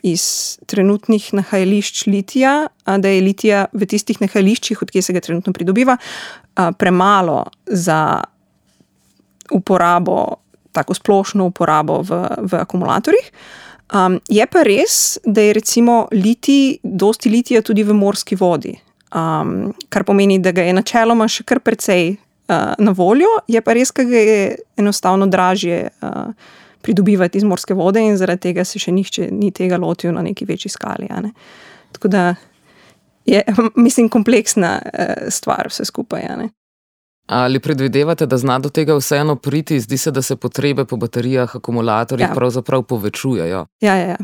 Iz 0.00 0.56
trenutnih 0.64 1.26
nahajališč 1.36 2.06
litija, 2.08 2.70
da 2.88 3.10
je 3.12 3.18
litija 3.20 3.66
v 3.76 3.84
tistih 3.84 4.16
nahajališčih, 4.22 4.80
odkje 4.80 5.02
se 5.04 5.12
ga 5.12 5.20
trenutno 5.20 5.52
pridobiva, 5.52 5.98
premalo 6.80 7.42
za 7.68 7.98
uporabo, 9.52 10.40
tako 10.72 10.94
splošno 10.94 11.46
uporabo 11.50 12.00
v, 12.02 12.22
v 12.50 12.60
akumulatorjih. 12.60 13.32
Um, 13.90 14.20
je 14.28 14.46
pa 14.46 14.62
res, 14.62 15.18
da 15.24 15.42
je 15.42 15.52
recimo 15.52 16.04
litij, 16.12 16.78
dosti 16.82 17.30
litija 17.30 17.62
tudi 17.62 17.82
v 17.82 17.94
morski 17.96 18.36
vodi, 18.38 18.76
um, 19.14 19.72
kar 19.90 20.04
pomeni, 20.06 20.38
da 20.38 20.52
ga 20.54 20.62
je 20.62 20.74
načeloma 20.76 21.26
še 21.26 21.42
kar 21.42 21.58
precej 21.58 22.12
uh, 22.14 22.76
na 22.78 22.94
voljo, 22.94 23.32
je 23.50 23.62
pa 23.66 23.74
res, 23.74 23.90
da 23.96 24.06
ga 24.06 24.22
je 24.22 24.44
enostavno 24.78 25.26
dražje 25.26 25.88
uh, 25.90 26.30
pridobivati 26.86 27.38
iz 27.38 27.44
morske 27.44 27.74
vode 27.74 28.00
in 28.00 28.16
zaradi 28.16 28.46
tega 28.46 28.64
se 28.64 28.78
še 28.78 28.94
nihče 28.94 29.28
ni 29.34 29.50
tega 29.50 29.76
lotil 29.76 30.14
na 30.14 30.22
neki 30.22 30.46
večji 30.46 30.70
skali. 30.70 31.10
Ne? 31.10 31.34
Tako 31.92 32.08
da 32.14 32.24
je, 33.26 33.42
mislim, 33.86 34.08
kompleksna 34.08 34.78
uh, 34.86 35.26
stvar 35.34 35.66
vse 35.72 35.84
skupaj. 35.84 36.30
Ali 37.30 37.60
predvidevate, 37.60 38.26
da 38.26 38.36
zna 38.36 38.58
do 38.58 38.68
tega 38.68 38.96
vseeno 38.98 39.36
priti, 39.36 39.80
zdi 39.80 39.96
se, 39.98 40.10
da 40.10 40.22
se 40.22 40.36
potrebe 40.36 40.84
po 40.84 40.96
baterijah, 40.96 41.56
akumulatorjih 41.56 42.26
ja. 42.28 42.34
pravzaprav 42.34 42.82
povečujejo? 42.82 43.66
Ja, 43.80 43.94
ja, 43.94 44.08
ja. 44.08 44.16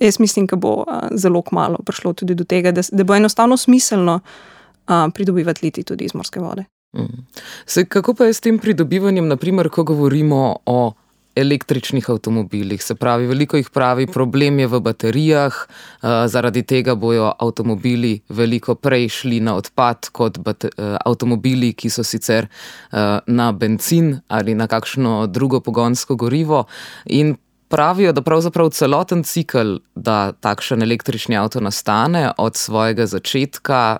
Jaz 0.00 0.20
mislim, 0.20 0.46
da 0.46 0.56
bo 0.56 0.74
uh, 0.74 0.84
zelo 1.14 1.42
kmalo 1.42 1.78
prišlo 1.86 2.12
tudi 2.12 2.34
do 2.34 2.44
tega, 2.44 2.70
da, 2.72 2.82
da 2.92 3.04
bo 3.04 3.14
enostavno 3.14 3.56
smiselno 3.56 4.20
uh, 4.20 4.94
pridobivati 5.14 5.66
liti 5.66 5.82
tudi 5.82 6.04
iz 6.04 6.14
morske 6.14 6.40
vode. 6.40 6.64
Mm. 6.96 7.26
Se, 7.66 7.84
kako 7.84 8.14
pa 8.14 8.24
je 8.24 8.32
s 8.32 8.40
tem 8.40 8.58
pridobivanjem, 8.58 9.28
naprimer, 9.28 9.68
ko 9.68 9.84
govorimo 9.84 10.56
o 10.66 10.92
električnih 11.36 12.10
avtomobilih? 12.10 12.82
Se 12.82 12.94
pravi, 12.94 13.26
veliko 13.26 13.56
jih 13.56 13.70
pravi, 13.70 14.06
problem 14.06 14.58
je 14.58 14.66
v 14.66 14.80
baterijah, 14.80 15.60
uh, 15.66 16.08
zaradi 16.26 16.62
tega 16.62 16.94
bojo 16.94 17.32
avtomobili 17.38 18.20
veliko 18.28 18.74
prej 18.74 19.08
šli 19.08 19.40
na 19.40 19.56
odpad 19.56 20.10
kot 20.12 20.38
uh, 20.38 20.96
avtomobili, 21.04 21.72
ki 21.72 21.90
so 21.90 22.04
sicer 22.04 22.46
uh, 22.46 23.18
na 23.26 23.52
benzin 23.52 24.20
ali 24.28 24.54
na 24.54 24.66
kakšno 24.66 25.26
drugo 25.26 25.60
pogonsko 25.60 26.16
gorivo. 26.16 26.64
In 27.06 27.36
pravijo, 27.68 28.12
da 28.12 28.22
pravzaprav 28.22 28.70
celoten 28.70 29.22
cikl, 29.24 29.76
da 29.94 30.32
takšen 30.32 30.82
električni 30.82 31.36
avto 31.36 31.60
nastane 31.60 32.30
od 32.38 32.56
svojega 32.56 33.06
začetka 33.06 33.98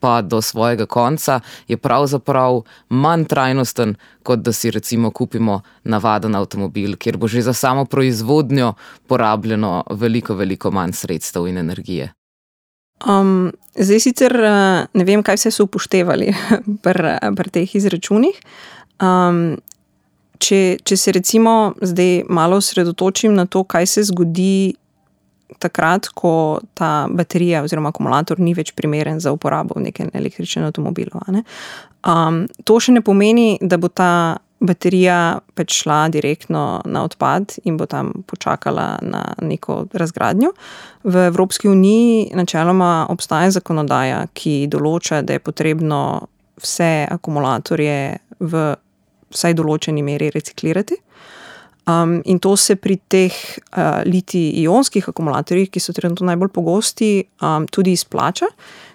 pa 0.00 0.22
do 0.22 0.42
svojega 0.42 0.86
konca, 0.86 1.40
je 1.68 1.76
pravzaprav 1.76 2.62
manj 2.88 3.24
trajnosten, 3.24 3.94
kot 4.22 4.38
da 4.38 4.52
si 4.52 4.70
recimo 4.70 5.10
kupimo 5.10 5.60
navaden 5.84 6.34
avtomobil, 6.34 6.96
kjer 6.96 7.16
bo 7.16 7.28
že 7.28 7.42
za 7.42 7.52
samo 7.52 7.84
proizvodnjo 7.84 8.74
porabljeno 9.06 9.84
veliko, 9.90 10.34
veliko 10.34 10.70
manj 10.70 10.92
sredstev 10.92 11.46
in 11.46 11.58
energije. 11.58 12.12
Um, 13.06 13.52
zdaj 13.74 14.00
sicer 14.00 14.36
uh, 14.36 14.86
ne 14.94 15.04
vem, 15.04 15.22
kaj 15.22 15.38
vse 15.38 15.50
so 15.50 15.66
upoštevali 15.66 16.34
pri, 16.84 17.16
pri 17.36 17.50
teh 17.50 17.74
izračunih. 17.74 18.38
Um, 19.02 19.58
če, 20.42 20.60
če 20.82 20.96
se 20.98 21.14
recimo 21.14 21.74
zdaj 21.82 22.24
malo 22.30 22.58
osredotočim 22.62 23.34
na 23.34 23.46
to, 23.46 23.64
kaj 23.64 23.86
se 23.86 24.06
zgodi 24.10 24.74
takrat, 25.58 26.08
ko 26.14 26.60
ta 26.74 27.08
baterija 27.10 27.62
oziroma 27.64 27.92
akumulator 27.92 28.40
ni 28.40 28.54
več 28.54 28.72
primeren 28.76 29.20
za 29.20 29.32
uporabo 29.32 29.78
v 29.78 29.88
nekem 29.88 30.10
električnem 30.14 30.68
avtomobilu. 30.68 31.20
Ne? 31.34 31.44
Um, 32.06 32.46
to 32.64 32.78
še 32.80 32.96
ne 32.96 33.02
pomeni, 33.04 33.58
da 33.60 33.78
bo 33.78 33.88
ta 33.88 34.38
baterija 34.62 35.40
pač 35.58 35.74
šla 35.82 36.06
direktno 36.14 36.82
na 36.86 37.02
odpad 37.04 37.56
in 37.66 37.76
bo 37.76 37.86
tam 37.90 38.12
počakala 38.26 38.98
na 39.02 39.22
neko 39.42 39.86
razgradnjo. 39.92 40.52
V 41.04 41.26
Evropski 41.26 41.68
uniji 41.68 42.30
načeloma 42.34 43.06
obstaja 43.10 43.50
zakonodaja, 43.58 44.26
ki 44.34 44.68
določa, 44.70 45.22
da 45.26 45.34
je 45.34 45.42
potrebno 45.42 46.02
vse 46.62 47.08
akumulatorje 47.10 47.98
v 48.38 48.66
vsaj 49.32 49.56
določeni 49.58 50.04
meri 50.04 50.30
reciklirati. 50.30 50.98
Um, 51.86 52.20
in 52.24 52.38
to 52.38 52.56
se 52.56 52.76
pri 52.76 52.96
teh 53.10 53.34
uh, 53.74 54.02
litij-ionskih 54.06 55.08
akumulatorjih, 55.10 55.70
ki 55.70 55.80
so 55.82 55.94
trenutno 55.96 56.28
najbolj 56.28 56.52
pogosti, 56.54 57.24
um, 57.42 57.66
tudi 57.66 57.96
izplača, 57.96 58.46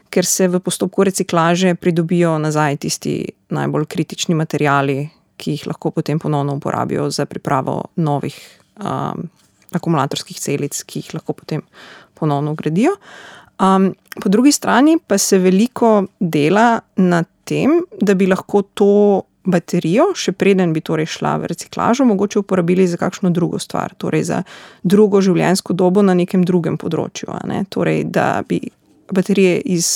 ker 0.07 0.25
se 0.25 0.47
v 0.47 0.61
postopku 0.63 1.03
reciklaže 1.03 1.75
pridobijo 1.75 2.37
nazaj 2.39 2.77
tisti 2.85 3.17
najbolj 3.51 3.89
kritični 3.91 4.37
materiali, 4.39 5.01
ki 5.37 5.57
jih 5.57 5.67
lahko 5.67 5.91
potem 5.91 6.19
ponovno 6.19 6.55
uporabijo 6.55 7.09
za 7.11 7.25
pripravo 7.25 7.81
novih 7.95 8.37
um, 8.79 9.27
akumulatorskih 9.75 10.39
celic, 10.39 10.79
ki 10.87 11.03
jih 11.03 11.17
lahko 11.19 11.35
potem 11.35 11.65
ponovno 12.15 12.55
ugradijo. 12.55 12.95
Um, 13.59 13.91
po 14.21 14.29
drugi 14.29 14.51
strani 14.51 14.95
pa 15.07 15.17
se 15.17 15.37
veliko 15.43 16.05
dela 16.19 16.79
na 16.95 17.23
tem, 17.43 17.81
da 18.01 18.15
bi 18.15 18.27
lahko 18.31 18.61
to 18.61 19.21
baterijo, 19.47 20.11
še 20.15 20.33
preden 20.35 20.73
bi 20.75 20.83
torej 20.83 21.07
šla 21.17 21.37
v 21.41 21.51
reciklažo, 21.53 22.05
mogoče 22.07 22.41
uporabili 22.43 22.87
za 22.87 22.99
kakšno 22.99 23.31
drugo 23.33 23.59
stvar, 23.63 23.95
torej 23.97 24.27
za 24.27 24.41
drugo 24.83 25.21
življenjsko 25.23 25.73
dobo 25.73 26.03
na 26.03 26.15
nekem 26.17 26.43
drugem 26.47 26.77
področju. 26.77 27.31
Ne? 27.47 27.63
Torej, 27.71 28.03
da 28.11 28.43
bi 28.47 28.59
baterije 29.07 29.61
iz 29.71 29.87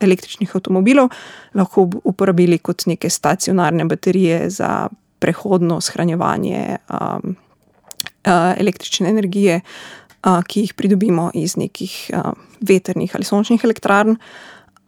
električnih 0.00 0.52
avtomobilov 0.54 1.08
lahko 1.56 1.86
uporabili 2.04 2.58
kot 2.60 2.84
neke 2.86 3.10
stacionarne 3.10 3.86
baterije 3.88 4.50
za 4.52 4.88
prehodno 5.20 5.80
shranjevanje 5.80 6.76
um, 6.88 7.34
uh, 7.34 8.52
električne 8.60 9.08
energije, 9.08 9.60
uh, 9.60 10.40
ki 10.44 10.66
jih 10.66 10.74
pridobimo 10.76 11.30
iz 11.34 11.56
nekih 11.56 11.96
uh, 12.12 12.32
veternih 12.60 13.16
ali 13.16 13.24
sončnih 13.24 13.64
elektrarn, 13.64 14.16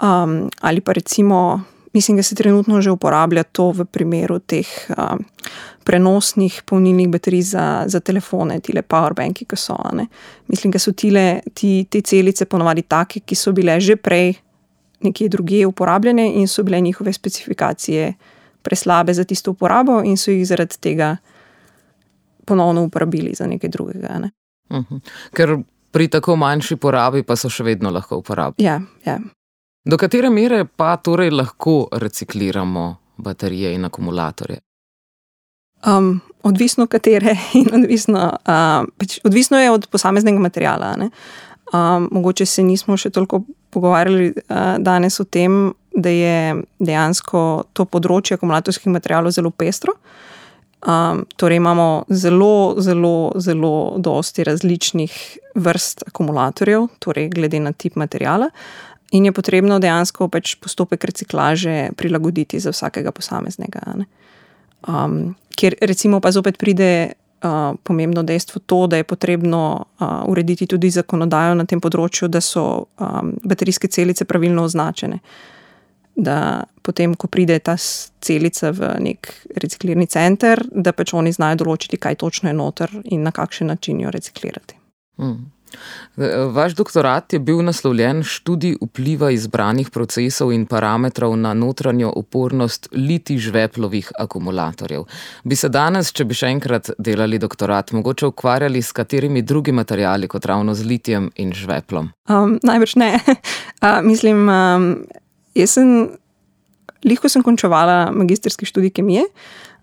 um, 0.02 0.50
ali 0.60 0.80
pa 0.80 0.92
recimo 0.92 1.62
mislim, 1.92 2.16
da 2.16 2.22
se 2.22 2.34
trenutno 2.34 2.80
že 2.80 2.90
uporablja 2.90 3.42
to 3.42 3.70
v 3.70 3.84
primeru 3.84 4.38
teh 4.38 4.66
uh, 4.88 5.16
prenosnih 5.84 6.62
polnilnih 6.66 7.08
baterij 7.08 7.42
za, 7.42 7.84
za 7.86 8.00
telefone, 8.00 8.60
tile 8.60 8.82
powerbanki, 8.82 9.44
ki 9.44 9.56
so. 9.56 9.76
Ne. 9.92 10.06
Mislim, 10.48 10.72
da 10.72 10.78
so 10.78 10.92
tile, 10.92 11.40
ti, 11.54 11.86
te 11.90 12.00
celice 12.00 12.44
ponovadi 12.44 12.82
take, 12.82 13.20
ki 13.20 13.34
so 13.34 13.52
bile 13.52 13.80
že 13.80 13.96
prej 13.96 14.34
nekje 15.02 15.28
drugje 15.28 15.66
uporabljene 15.66 16.32
in 16.38 16.48
so 16.48 16.62
bile 16.62 16.80
njihove 16.80 17.12
specifikacije 17.12 18.14
preslabe 18.62 19.14
za 19.14 19.24
tisto 19.24 19.50
uporabo 19.50 20.02
in 20.04 20.16
so 20.16 20.30
jih 20.30 20.46
zaradi 20.46 20.78
tega 20.80 21.16
ponovno 22.44 22.84
uporabili 22.84 23.34
za 23.34 23.46
nekaj 23.46 23.70
drugega. 23.70 24.18
Ne. 24.18 24.30
Uh 24.70 24.76
mhm. 24.76 24.94
-huh. 24.94 25.00
Ker 25.32 25.58
pri 25.90 26.08
tako 26.08 26.36
manjši 26.36 26.76
porabi 26.76 27.22
pa 27.22 27.36
so 27.36 27.48
še 27.48 27.64
vedno 27.64 27.90
lahko 27.90 28.16
uporabljeni. 28.16 28.66
Ja, 28.66 28.80
ja. 29.04 29.18
Do 29.84 29.98
katere 29.98 30.30
mere 30.30 30.64
pa 30.64 30.96
torej 30.96 31.30
lahko 31.30 31.88
recikliramo 31.92 32.96
baterije 33.16 33.74
in 33.74 33.84
akumulatorje? 33.84 34.58
Um, 35.86 36.20
odvisno, 36.42 36.86
katere 36.86 37.34
in 37.58 37.74
odvisno, 37.74 38.28
uh, 38.46 38.86
pač 38.98 39.18
odvisno 39.24 39.58
je 39.58 39.70
od 39.70 39.88
posameznega 39.90 40.38
materiala. 40.38 40.94
Um, 41.72 42.08
mogoče 42.12 42.46
se 42.46 42.62
nismo 42.62 42.96
še 42.96 43.10
toliko 43.10 43.42
pogovarjali 43.70 44.28
uh, 44.30 44.76
danes 44.78 45.20
o 45.20 45.24
tem, 45.24 45.72
da 45.92 46.08
je 46.08 46.62
dejansko 46.78 47.40
to 47.72 47.84
področje 47.84 48.38
akumulatorskih 48.38 48.92
materijalov 48.92 49.34
zelo 49.34 49.50
pestro. 49.50 49.96
Um, 50.82 51.24
torej 51.38 51.60
imamo 51.60 52.04
zelo, 52.10 52.74
zelo, 52.82 53.32
zelo 53.38 53.74
dosti 54.02 54.46
različnih 54.46 55.18
vrst 55.54 56.06
akumulatorjev, 56.08 56.88
torej 57.02 57.28
glede 57.34 57.60
na 57.62 57.70
tip 57.72 57.98
materijala. 57.98 58.48
In 59.12 59.24
je 59.28 59.32
potrebno 59.32 59.76
dejansko 59.78 60.28
pač 60.32 60.54
postopek 60.56 61.04
reciklaže 61.04 61.92
prilagoditi 61.96 62.60
za 62.60 62.72
vsakega 62.72 63.12
posameznega. 63.12 63.96
Um, 64.88 65.34
ker 65.52 65.76
recimo 65.80 66.20
pa 66.20 66.32
zopet 66.32 66.56
pride 66.58 67.12
uh, 67.44 67.76
pomembno 67.84 68.22
dejstvo 68.22 68.62
to, 68.66 68.86
da 68.86 68.96
je 68.96 69.04
potrebno 69.04 69.84
uh, 70.00 70.24
urediti 70.32 70.66
tudi 70.66 70.90
zakonodajo 70.90 71.54
na 71.54 71.68
tem 71.68 71.80
področju, 71.80 72.30
da 72.32 72.40
so 72.40 72.86
um, 72.96 73.34
baterijske 73.44 73.90
celice 73.92 74.24
pravilno 74.24 74.64
označene. 74.64 75.20
Da 76.16 76.64
potem, 76.84 77.14
ko 77.16 77.28
pride 77.28 77.58
ta 77.64 77.76
celica 78.20 78.72
v 78.72 78.94
nek 79.00 79.28
reciklirni 79.56 80.06
center, 80.08 80.60
da 80.72 80.92
pač 80.92 81.14
oni 81.16 81.32
znajo 81.32 81.62
določiti, 81.64 82.00
kaj 82.00 82.20
točno 82.20 82.48
je 82.48 82.56
noter 82.56 82.92
in 83.04 83.24
na 83.24 83.32
kakšen 83.32 83.72
način 83.72 84.00
jo 84.00 84.12
reciklirati. 84.12 84.76
Mm. 85.20 85.52
Vaš 86.52 86.74
doktorat 86.76 87.32
je 87.32 87.38
bil 87.38 87.62
naslovljen 87.64 88.22
študij 88.22 88.76
vpliva 88.80 89.30
izbranih 89.30 89.90
procesov 89.90 90.52
in 90.52 90.66
parametrov 90.66 91.36
na 91.36 91.54
notranjo 91.54 92.12
upornost 92.16 92.88
liti 92.92 93.38
žveplovih 93.38 94.12
akumulatorjev. 94.18 95.04
Bi 95.44 95.56
se 95.56 95.68
danes, 95.68 96.12
če 96.12 96.24
bi 96.24 96.36
še 96.36 96.52
enkrat 96.52 96.90
delali 96.98 97.38
doktorat, 97.38 97.92
mogoče 97.92 98.26
ukvarjali 98.32 98.82
s 98.82 98.92
katerimi 98.92 99.42
drugimi 99.42 99.82
materijali 99.82 100.28
kot 100.28 100.46
ravno 100.46 100.74
z 100.74 100.86
litijem 100.86 101.30
in 101.36 101.52
žveplom? 101.52 102.12
Um, 102.28 102.58
najbrž 102.62 102.96
ne. 102.96 103.12
Uh, 103.82 103.98
mislim, 104.06 104.46
um, 104.46 104.84
jaz 105.58 105.72
sem, 105.74 105.88
lahko 107.02 107.26
sem 107.26 107.42
končevala 107.42 108.12
magistrski 108.14 108.68
študij 108.68 108.92
kemije. 108.94 109.24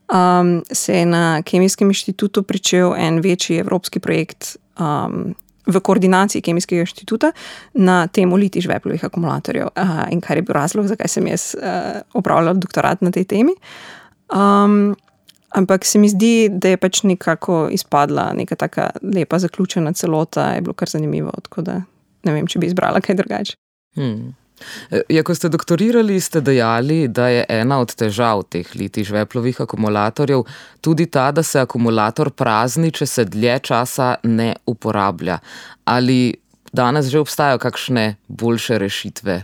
Um, 0.08 0.64
se 0.72 0.96
je 1.02 1.06
na 1.06 1.42
Kemijskem 1.42 1.92
inštitutu 1.92 2.44
pričel 2.44 2.94
en 2.96 3.20
večji 3.20 3.60
evropski 3.60 4.00
projekt 4.00 4.56
um, 4.80 5.36
v 5.68 5.82
koordinaciji 5.84 6.42
Kemijskega 6.42 6.86
inštituta 6.86 7.32
na 7.74 8.08
temo 8.08 8.38
liti 8.38 8.62
žveplovih 8.62 9.06
akumulatorjev, 9.06 9.68
uh, 9.76 10.02
in 10.12 10.22
kar 10.22 10.38
je 10.38 10.46
bil 10.48 10.54
razlog, 10.54 10.88
zakaj 10.88 11.08
sem 11.08 11.28
jaz 11.28 11.52
uh, 11.56 12.02
opravljal 12.14 12.58
doktorat 12.58 13.02
na 13.02 13.12
tej 13.12 13.26
temi. 13.26 13.56
Um, 14.34 14.96
ampak 15.50 15.86
se 15.86 16.00
mi 16.00 16.10
zdi, 16.10 16.50
da 16.50 16.70
je 16.70 16.78
pač 16.78 17.04
nekako 17.04 17.68
izpadla 17.72 18.32
neka 18.38 18.56
tako 18.56 18.90
lepa, 19.04 19.40
zaključena 19.40 19.94
celota, 19.94 20.52
je 20.54 20.62
bilo 20.62 20.74
kar 20.74 20.90
zanimivo. 20.90 21.32
Tako 21.44 21.62
da 21.62 21.82
ne 22.24 22.34
vem, 22.34 22.48
če 22.48 22.60
bi 22.60 22.70
izbrala 22.70 23.02
kaj 23.02 23.16
drugače. 23.16 23.58
Hmm. 23.98 24.36
Ja, 25.10 25.24
ko 25.24 25.36
ste 25.36 25.50
doktorirali, 25.50 26.20
ste 26.22 26.42
dejali, 26.42 27.08
da 27.08 27.28
je 27.32 27.46
ena 27.50 27.80
od 27.80 27.94
težav 27.96 28.44
teh 28.52 28.68
liti 28.76 29.04
žveplovih 29.04 29.62
akumulatorjev 29.62 30.44
tudi 30.82 31.06
ta, 31.06 31.32
da 31.32 31.44
se 31.44 31.60
akumulator 31.60 32.32
prazni, 32.32 32.92
če 32.92 33.06
se 33.06 33.26
dlje 33.26 33.60
časa 33.72 34.16
ne 34.24 34.54
uporablja. 34.66 35.40
Ali 35.86 36.36
danes 36.74 37.10
že 37.10 37.20
obstajajo 37.20 37.60
kakšne 37.60 38.16
boljše 38.28 38.78
rešitve? 38.78 39.44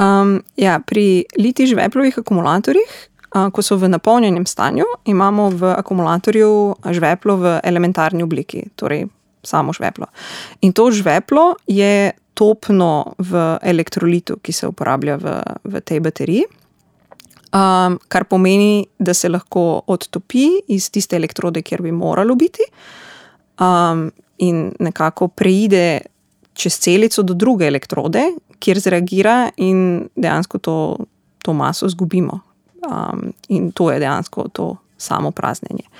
Um, 0.00 0.40
ja, 0.56 0.78
pri 0.86 1.24
liti 1.38 1.66
žveplovih 1.66 2.18
akumulatorjih, 2.22 2.92
ko 3.30 3.62
so 3.62 3.76
v 3.78 3.90
napolnjenem 3.90 4.46
stanju, 4.46 4.86
imamo 5.06 5.50
v 5.54 5.74
akumulatorju 5.76 6.50
žveplo 6.90 7.36
v 7.36 7.58
elementarni 7.62 8.22
obliki, 8.26 8.64
torej 8.74 9.06
samo 9.42 9.72
žveplo. 9.72 10.10
In 10.66 10.72
to 10.72 10.90
žveplo 10.90 11.54
je 11.66 12.10
topno 12.40 13.12
v 13.18 13.58
elektrolitu, 13.62 14.38
ki 14.40 14.52
se 14.52 14.68
uporablja 14.70 15.18
v, 15.20 15.36
v 15.64 15.82
tej 15.84 16.00
bateriji. 16.00 16.46
Um, 17.50 17.98
kar 18.08 18.24
pomeni, 18.30 18.86
da 18.98 19.12
se 19.14 19.28
lahko 19.28 19.82
odtopi 19.90 20.46
iz 20.70 20.86
tiste 20.94 21.18
elektrode, 21.18 21.64
kjer 21.66 21.82
bi 21.82 21.92
moralo 21.92 22.36
biti, 22.38 22.64
um, 23.60 24.06
in 24.40 24.68
nekako 24.78 25.28
preide 25.34 26.00
čez 26.54 26.78
celico 26.80 27.24
do 27.26 27.34
druge 27.34 27.66
elektrode, 27.68 28.22
kjer 28.60 28.80
zreagira 28.80 29.50
in 29.60 30.06
dejansko 30.16 30.60
to, 30.62 30.76
to 31.44 31.52
maso 31.56 31.90
izgubimo. 31.90 32.40
Um, 32.86 33.32
in 33.48 33.72
to 33.76 33.90
je 33.90 33.98
dejansko 34.00 34.48
to 34.48 34.76
samo 34.96 35.30
praznjenje. 35.30 35.90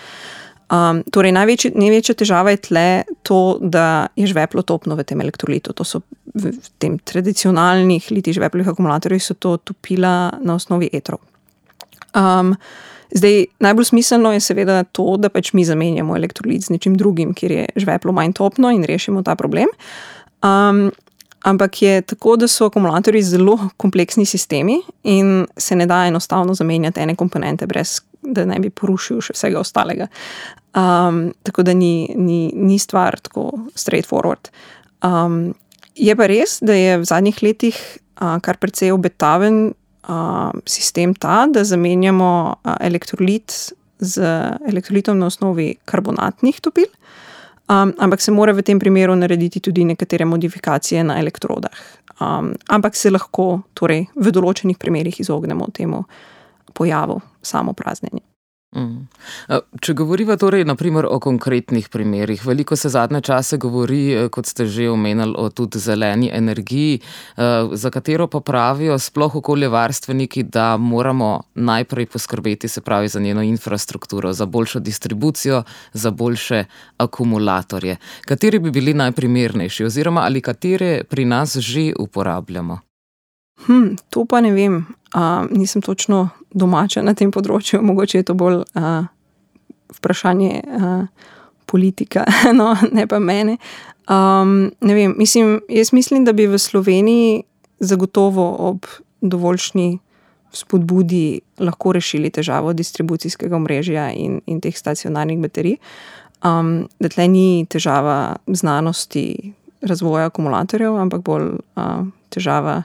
Um, 0.71 1.01
torej, 1.11 1.33
največji, 1.35 1.73
največja 1.75 2.15
težava 2.15 2.53
je 2.55 2.61
tle 2.69 2.89
to, 3.27 3.59
da 3.59 4.07
je 4.15 4.29
žveplo 4.31 4.63
topno 4.63 4.95
v 4.95 5.03
tem 5.03 5.19
elektrolitu. 5.19 5.75
To 5.75 5.83
so 5.83 5.99
v 6.31 6.53
tem 6.79 6.95
tradicionalnih 7.03 8.07
liti 8.15 8.31
žveplovih 8.37 8.71
akumulatorjih, 8.71 9.19
so 9.19 9.35
to 9.35 9.57
topila 9.59 10.31
na 10.39 10.55
osnovi 10.55 10.87
etrov. 10.95 11.19
Um, 12.15 12.55
zdaj, 13.11 13.51
najbolj 13.59 13.91
smiselno 13.91 14.31
je 14.33 14.47
seveda 14.47 14.85
to, 14.95 15.17
da 15.19 15.27
pač 15.27 15.51
mi 15.59 15.67
zamenjamo 15.67 16.15
elektrolit 16.15 16.63
z 16.63 16.79
nečim 16.79 16.95
drugim, 16.95 17.35
kjer 17.35 17.53
je 17.53 17.67
žveplo 17.83 18.15
manj 18.15 18.39
topno 18.39 18.71
in 18.71 18.87
rešimo 18.87 19.27
ta 19.27 19.35
problem. 19.35 19.75
Um, 20.47 20.93
ampak 21.43 21.83
je 21.83 22.03
tako, 22.03 22.37
da 22.37 22.49
so 22.49 22.71
akumulatorji 22.71 23.23
zelo 23.23 23.59
kompleksni 23.77 24.23
sistemi 24.23 24.79
in 25.03 25.47
se 25.57 25.77
ne 25.77 25.87
da 25.87 26.05
enostavno 26.07 26.55
zamenjati 26.55 27.01
ene 27.01 27.17
komponente, 27.17 27.67
brez 27.67 28.01
da 28.23 28.45
ne 28.45 28.59
bi 28.61 28.71
porušil 28.71 29.21
še 29.25 29.35
vsega 29.37 29.61
ostalega. 29.61 30.09
Um, 30.71 31.33
tako 31.43 31.63
da 31.63 31.75
ni, 31.75 32.15
ni, 32.17 32.53
ni 32.55 32.79
stvar 32.79 33.19
tako 33.21 33.51
straightforward. 33.75 34.53
Um, 35.03 35.55
je 35.95 36.15
pa 36.17 36.29
res, 36.31 36.61
da 36.63 36.77
je 36.77 37.01
v 37.01 37.05
zadnjih 37.05 37.43
letih 37.43 37.77
uh, 38.21 38.39
kar 38.45 38.61
precej 38.63 38.93
obetaven 38.95 39.73
uh, 40.09 40.55
sistem 40.67 41.15
ta, 41.15 41.47
da 41.51 41.65
zamenjamo 41.65 42.31
uh, 42.55 42.77
elektrolit 42.81 43.75
z 43.99 44.23
elektrolitom 44.69 45.19
na 45.19 45.27
osnovi 45.27 45.75
karbonatnih 45.85 46.61
topil. 46.61 46.89
Um, 47.71 47.93
ampak 47.99 48.21
se 48.21 48.33
mora 48.33 48.53
v 48.53 48.63
tem 48.63 48.79
primeru 48.79 49.15
narediti 49.15 49.61
tudi 49.61 49.85
nekatere 49.85 50.25
modifikacije 50.25 51.05
na 51.05 51.19
elektrodah. 51.21 51.83
Um, 52.21 52.55
ampak 52.69 52.97
se 52.97 53.11
lahko 53.11 53.63
torej, 53.75 54.07
v 54.15 54.33
določenih 54.35 54.79
primerjih 54.79 55.21
izognemo 55.21 55.71
temu 55.75 56.05
pojavu 56.75 57.21
samo 57.43 57.73
praznjenja. 57.73 58.30
Mm. 58.71 59.09
Če 59.83 59.95
govorimo 59.99 60.37
torej 60.39 60.63
naprimer, 60.63 61.09
o 61.11 61.17
konkretnih 61.19 61.89
primerih, 61.91 62.45
veliko 62.47 62.77
se 62.79 62.89
zadnje 62.89 63.19
čase 63.27 63.57
govori, 63.59 64.03
e, 64.15 64.29
kot 64.31 64.47
ste 64.47 64.67
že 64.71 64.87
omenili, 64.91 65.35
o 65.35 65.49
tudi 65.51 65.81
zeleni 65.83 66.31
energiji, 66.33 67.01
e, 67.01 67.49
za 67.73 67.91
katero 67.91 68.29
pa 68.31 68.41
pravijo 68.41 68.99
sploh 68.99 69.35
okoljevarstveniki, 69.41 70.43
da 70.43 70.77
moramo 70.77 71.43
najprej 71.55 72.07
poskrbeti 72.07 72.69
se 72.69 72.81
pravi 72.81 73.09
za 73.09 73.21
njeno 73.21 73.43
infrastrukturo, 73.43 74.33
za 74.33 74.47
boljšo 74.47 74.81
distribucijo, 74.81 75.63
za 75.93 76.11
boljše 76.11 76.65
akumulatorje. 76.97 77.97
Kateri 78.25 78.59
bi 78.59 78.71
bili 78.71 78.95
najprimernejši 78.95 79.85
oziroma 79.85 80.21
ali 80.21 80.41
katere 80.41 81.03
pri 81.05 81.25
nas 81.25 81.57
že 81.57 81.93
uporabljamo? 81.99 82.90
Hm, 83.67 83.97
to 84.11 84.25
pa 84.25 84.41
ne 84.41 84.53
vem. 84.53 84.87
Uh, 85.15 85.47
nisem 85.51 85.83
točno 85.83 86.29
domača 86.55 87.03
na 87.03 87.15
tem 87.15 87.33
področju, 87.35 87.83
mogoče 87.89 88.21
je 88.21 88.29
to 88.31 88.37
bolj 88.39 88.63
uh, 88.63 89.09
vprašanje 89.99 90.63
uh, 90.63 91.31
politika, 91.71 92.25
no, 92.61 92.75
ne 92.93 93.07
pa 93.07 93.19
mene. 93.19 93.59
Um, 94.11 94.71
ne 94.81 94.95
vem, 94.95 95.15
mislim, 95.19 95.61
jaz 95.71 95.93
mislim, 95.93 96.25
da 96.25 96.33
bi 96.33 96.49
v 96.51 96.59
Sloveniji 96.59 97.43
zagotovo 97.81 98.47
ob 98.71 98.87
dovoljšni 99.21 99.99
spodbudi 100.53 101.41
lahko 101.63 101.93
rešili 101.93 102.31
težavo 102.31 102.73
distribucijskega 102.73 103.55
omrežja 103.57 104.09
in, 104.11 104.41
in 104.47 104.59
teh 104.61 104.75
stacionarnih 104.77 105.39
baterij. 105.39 105.77
Um, 106.43 106.89
da 106.99 107.11
tle 107.13 107.29
ni 107.29 107.67
težava 107.71 108.37
znanosti 108.47 109.53
razvoja 109.83 110.27
akumulatorjev, 110.31 110.97
ampak 110.97 111.23
bolj 111.25 111.53
uh, 111.55 112.07
težava 112.33 112.83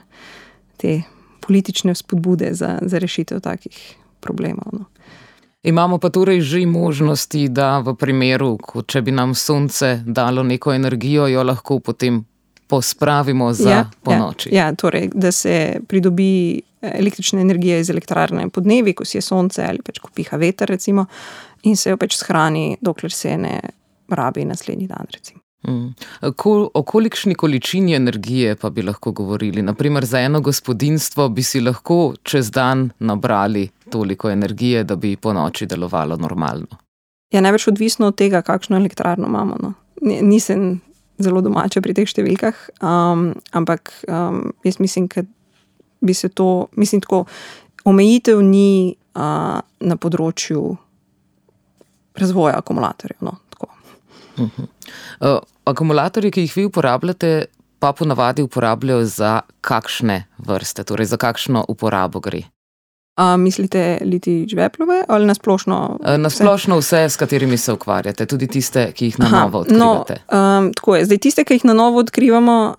te 0.76 1.02
politične 1.46 1.94
spodbude 1.94 2.54
za, 2.54 2.78
za 2.82 2.98
rešitev 2.98 3.40
takih 3.40 3.94
problemov. 4.20 4.68
No. 4.72 4.84
Imamo 5.62 5.98
pa 5.98 6.10
torej 6.10 6.40
že 6.40 6.66
možnosti, 6.66 7.48
da 7.48 7.78
v 7.78 7.96
primeru, 7.98 8.54
če 8.86 9.02
bi 9.02 9.10
nam 9.10 9.34
sonce 9.34 10.02
dalo 10.06 10.42
neko 10.42 10.72
energijo, 10.74 11.26
jo 11.26 11.42
lahko 11.42 11.80
potem 11.80 12.24
pospravimo 12.66 13.52
za 13.52 13.70
ja, 13.70 13.90
ponoči. 14.02 14.50
Ja, 14.52 14.66
ja, 14.66 14.74
torej, 14.74 15.10
da 15.14 15.32
se 15.32 15.80
pridobi 15.88 16.60
električna 16.82 17.40
energija 17.40 17.78
iz 17.78 17.90
elektrarne 17.90 18.48
po 18.48 18.60
dnevi, 18.60 18.94
ko 18.94 19.04
si 19.04 19.18
je 19.18 19.22
sonce 19.22 19.64
ali 19.66 19.82
pač 19.82 19.98
ko 19.98 20.10
piha 20.14 20.38
veter, 20.38 20.68
recimo, 20.68 21.06
in 21.62 21.76
se 21.76 21.90
jo 21.90 21.98
pač 21.98 22.18
shrani, 22.18 22.76
dokler 22.80 23.12
se 23.12 23.36
ne 23.36 23.60
rabi 24.08 24.44
naslednji 24.44 24.86
dan. 24.86 25.06
Recimo. 25.12 25.45
Mm. 25.64 25.94
Ko, 26.36 26.70
o 26.74 26.82
kolikšni 26.82 27.34
količini 27.34 27.94
energije 27.94 28.56
pa 28.56 28.70
bi 28.70 28.82
lahko 28.82 29.12
govorili? 29.12 29.62
Naprimer, 29.62 30.04
za 30.04 30.20
eno 30.20 30.40
gospodinstvo 30.40 31.28
bi 31.28 31.42
si 31.42 31.60
lahko 31.60 32.14
čez 32.22 32.50
dan 32.50 32.90
nabrali 32.98 33.68
toliko 33.90 34.30
energije, 34.30 34.84
da 34.84 34.96
bi 34.96 35.16
po 35.16 35.32
noči 35.32 35.66
delovalo 35.66 36.16
normalno. 36.16 36.78
Je 37.30 37.36
ja, 37.36 37.40
največ 37.40 37.68
odvisno 37.68 38.06
od 38.06 38.16
tega, 38.16 38.42
kakšno 38.42 38.76
elektrarno 38.76 39.26
imamo. 39.26 39.56
No. 39.62 39.72
Nisem 40.02 40.80
zelo 41.18 41.40
domača 41.40 41.80
pri 41.82 41.94
teh 41.96 42.08
številkah, 42.08 42.58
um, 42.84 43.30
ampak 43.56 43.90
um, 44.06 44.52
jaz 44.64 44.78
mislim, 44.78 45.08
da 45.14 45.24
bi 46.00 46.14
se 46.14 46.28
to, 46.28 46.68
mislim, 46.76 47.00
tako 47.02 47.24
omejitev 47.88 48.42
ni 48.44 48.94
uh, 49.16 49.58
na 49.80 49.96
področju 49.96 50.76
razvoja 52.16 52.60
akumulatorjev. 52.60 53.18
No, 53.24 53.36
uh 54.38 54.48
-huh. 54.48 54.66
uh, 55.20 55.38
akumulatorji, 55.64 56.30
ki 56.30 56.40
jih 56.40 56.56
vi 56.56 56.64
uporabljate, 56.64 57.44
pa 57.78 57.92
ponavadi 57.92 58.42
uporabljajo 58.42 59.04
za 59.04 59.40
kakšne 59.60 60.24
vrste, 60.38 60.84
torej 60.84 61.06
za 61.06 61.16
kakšno 61.16 61.64
uporabo 61.68 62.20
gre. 62.20 62.42
A, 63.16 63.36
mislite, 63.36 63.98
liti 64.04 64.46
žveplove 64.48 65.04
ali 65.08 65.26
nasplošno? 65.26 65.98
Nasplošno 66.16 66.78
vse, 66.78 67.08
s 67.08 67.16
katerimi 67.16 67.56
se 67.56 67.72
ukvarjate, 67.72 68.26
tudi 68.26 68.46
tiste, 68.46 68.92
ki 68.92 69.04
jih 69.04 69.18
na 69.18 69.28
novo 69.28 69.58
odkrivate. 69.58 70.16
No, 70.32 70.58
um, 70.58 70.72
tako 70.72 70.96
je. 70.96 71.04
Zdaj, 71.04 71.18
tiste, 71.18 71.44
ki 71.44 71.54
jih 71.54 71.64
na 71.64 71.72
novo 71.72 71.98
odkrivamo, 71.98 72.74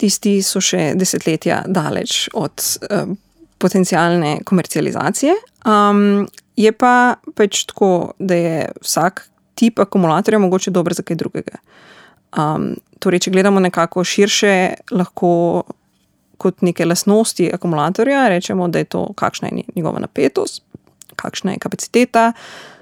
tisti 0.00 0.38
so 0.42 0.62
še 0.64 0.94
desetletja 0.96 1.64
daleč 1.68 2.30
od 2.32 2.64
um, 2.88 3.18
potencijalne 3.60 4.38
komercializacije. 4.44 5.34
Um, 5.68 6.24
je 6.56 6.72
pa 6.72 7.20
pač 7.36 7.66
tako, 7.68 8.14
da 8.18 8.34
je 8.34 8.68
vsak 8.80 9.26
tip 9.54 9.78
akumulatorja 9.78 10.38
mogoče 10.38 10.70
dober 10.70 10.94
za 10.94 11.02
kaj 11.02 11.16
drugega. 11.16 11.58
Um, 12.38 12.74
torej, 12.98 13.24
če 13.26 13.32
gledamo 13.34 13.60
nekako 13.60 14.04
širše, 14.04 14.52
lahko 14.94 15.30
kot 16.40 16.62
neke 16.64 16.86
lastnosti 16.86 17.50
akumulatorja 17.52 18.28
rečemo, 18.32 18.68
da 18.68 18.80
je 18.80 18.88
to, 18.94 19.04
kakšna 19.18 19.50
je 19.50 19.64
njegova 19.76 20.00
napetost, 20.00 20.62
kakšna 21.16 21.52
je 21.52 21.62
kapaciteta, 21.62 22.32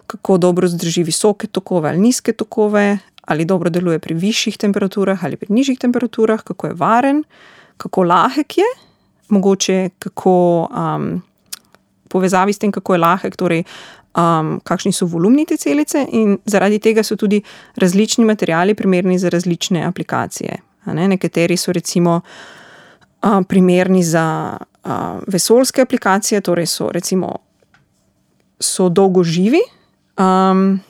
kako 0.06 0.38
dobro 0.38 0.68
zdrži 0.68 1.02
visoke 1.02 1.46
tokove 1.46 1.90
ali 1.90 2.00
nizke 2.00 2.32
tokove, 2.32 2.98
ali 3.28 3.44
dobro 3.44 3.70
deluje 3.70 3.98
pri 3.98 4.14
višjih 4.14 4.56
temperaturah 4.56 5.24
ali 5.24 5.36
pri 5.36 5.52
nižjih 5.54 5.78
temperaturah, 5.78 6.42
kako 6.42 6.66
je 6.66 6.76
varen, 6.76 7.24
kako 7.76 8.02
lahek 8.02 8.58
je, 8.58 8.68
mogoče 9.28 9.88
kako. 9.98 10.68
Um, 10.70 11.22
Povezavi 12.08 12.52
s 12.52 12.58
tem, 12.58 12.72
kako 12.72 12.94
je 12.94 12.98
lahek, 12.98 13.34
torej 13.36 13.66
um, 14.16 14.60
kakšni 14.64 14.92
so 14.92 15.06
volumni 15.06 15.46
te 15.46 15.56
celice, 15.56 16.06
in 16.12 16.38
zaradi 16.44 16.78
tega 16.78 17.02
so 17.02 17.16
tudi 17.16 17.42
različni 17.76 18.24
materiali 18.24 18.74
primerni 18.74 19.18
za 19.18 19.28
različne 19.28 19.84
aplikacije. 19.86 20.58
Ne? 20.86 21.08
Nekateri 21.08 21.56
so 21.56 21.72
recimo 21.72 22.20
uh, 22.20 23.42
primerni 23.48 24.02
za 24.02 24.56
uh, 24.84 24.92
vesoljske 25.26 25.82
aplikacije, 25.82 26.40
torej 26.40 26.66
so 26.66 26.92
recimo 26.92 27.36
so 28.60 28.88
dolgo 28.88 29.22
živi, 29.22 29.60
Um, 30.18 30.80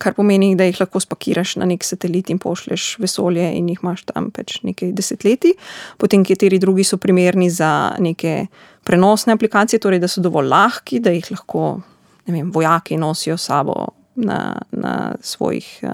kar 0.00 0.12
pomeni, 0.16 0.52
da 0.56 0.66
jih 0.68 0.76
lahko 0.80 1.00
spakiraš 1.00 1.54
na 1.60 1.66
nek 1.68 1.84
satelit 1.84 2.30
in 2.32 2.40
pošleš 2.40 2.98
vesolje, 3.00 3.44
in 3.56 3.70
jih 3.72 3.80
imaš 3.82 4.04
tam 4.08 4.28
pač 4.32 4.58
nekaj 4.64 4.92
desetletij. 4.96 5.56
Potem, 6.00 6.24
kateri 6.24 6.60
drugi 6.60 6.84
so 6.84 6.98
primerni 7.00 7.48
za 7.52 7.94
neke 8.00 8.46
prenosne 8.84 9.36
aplikacije, 9.36 9.80
torej 9.80 10.02
da 10.04 10.08
so 10.08 10.20
dovolj 10.24 10.50
lahki, 10.52 11.00
da 11.00 11.12
jih 11.16 11.30
lahko 11.32 11.80
vem, 12.26 12.50
vojaki 12.50 12.96
nosijo 12.96 13.36
sabo 13.36 13.86
na, 14.14 14.56
na 14.70 15.14
svojih 15.20 15.80
uh, 15.82 15.90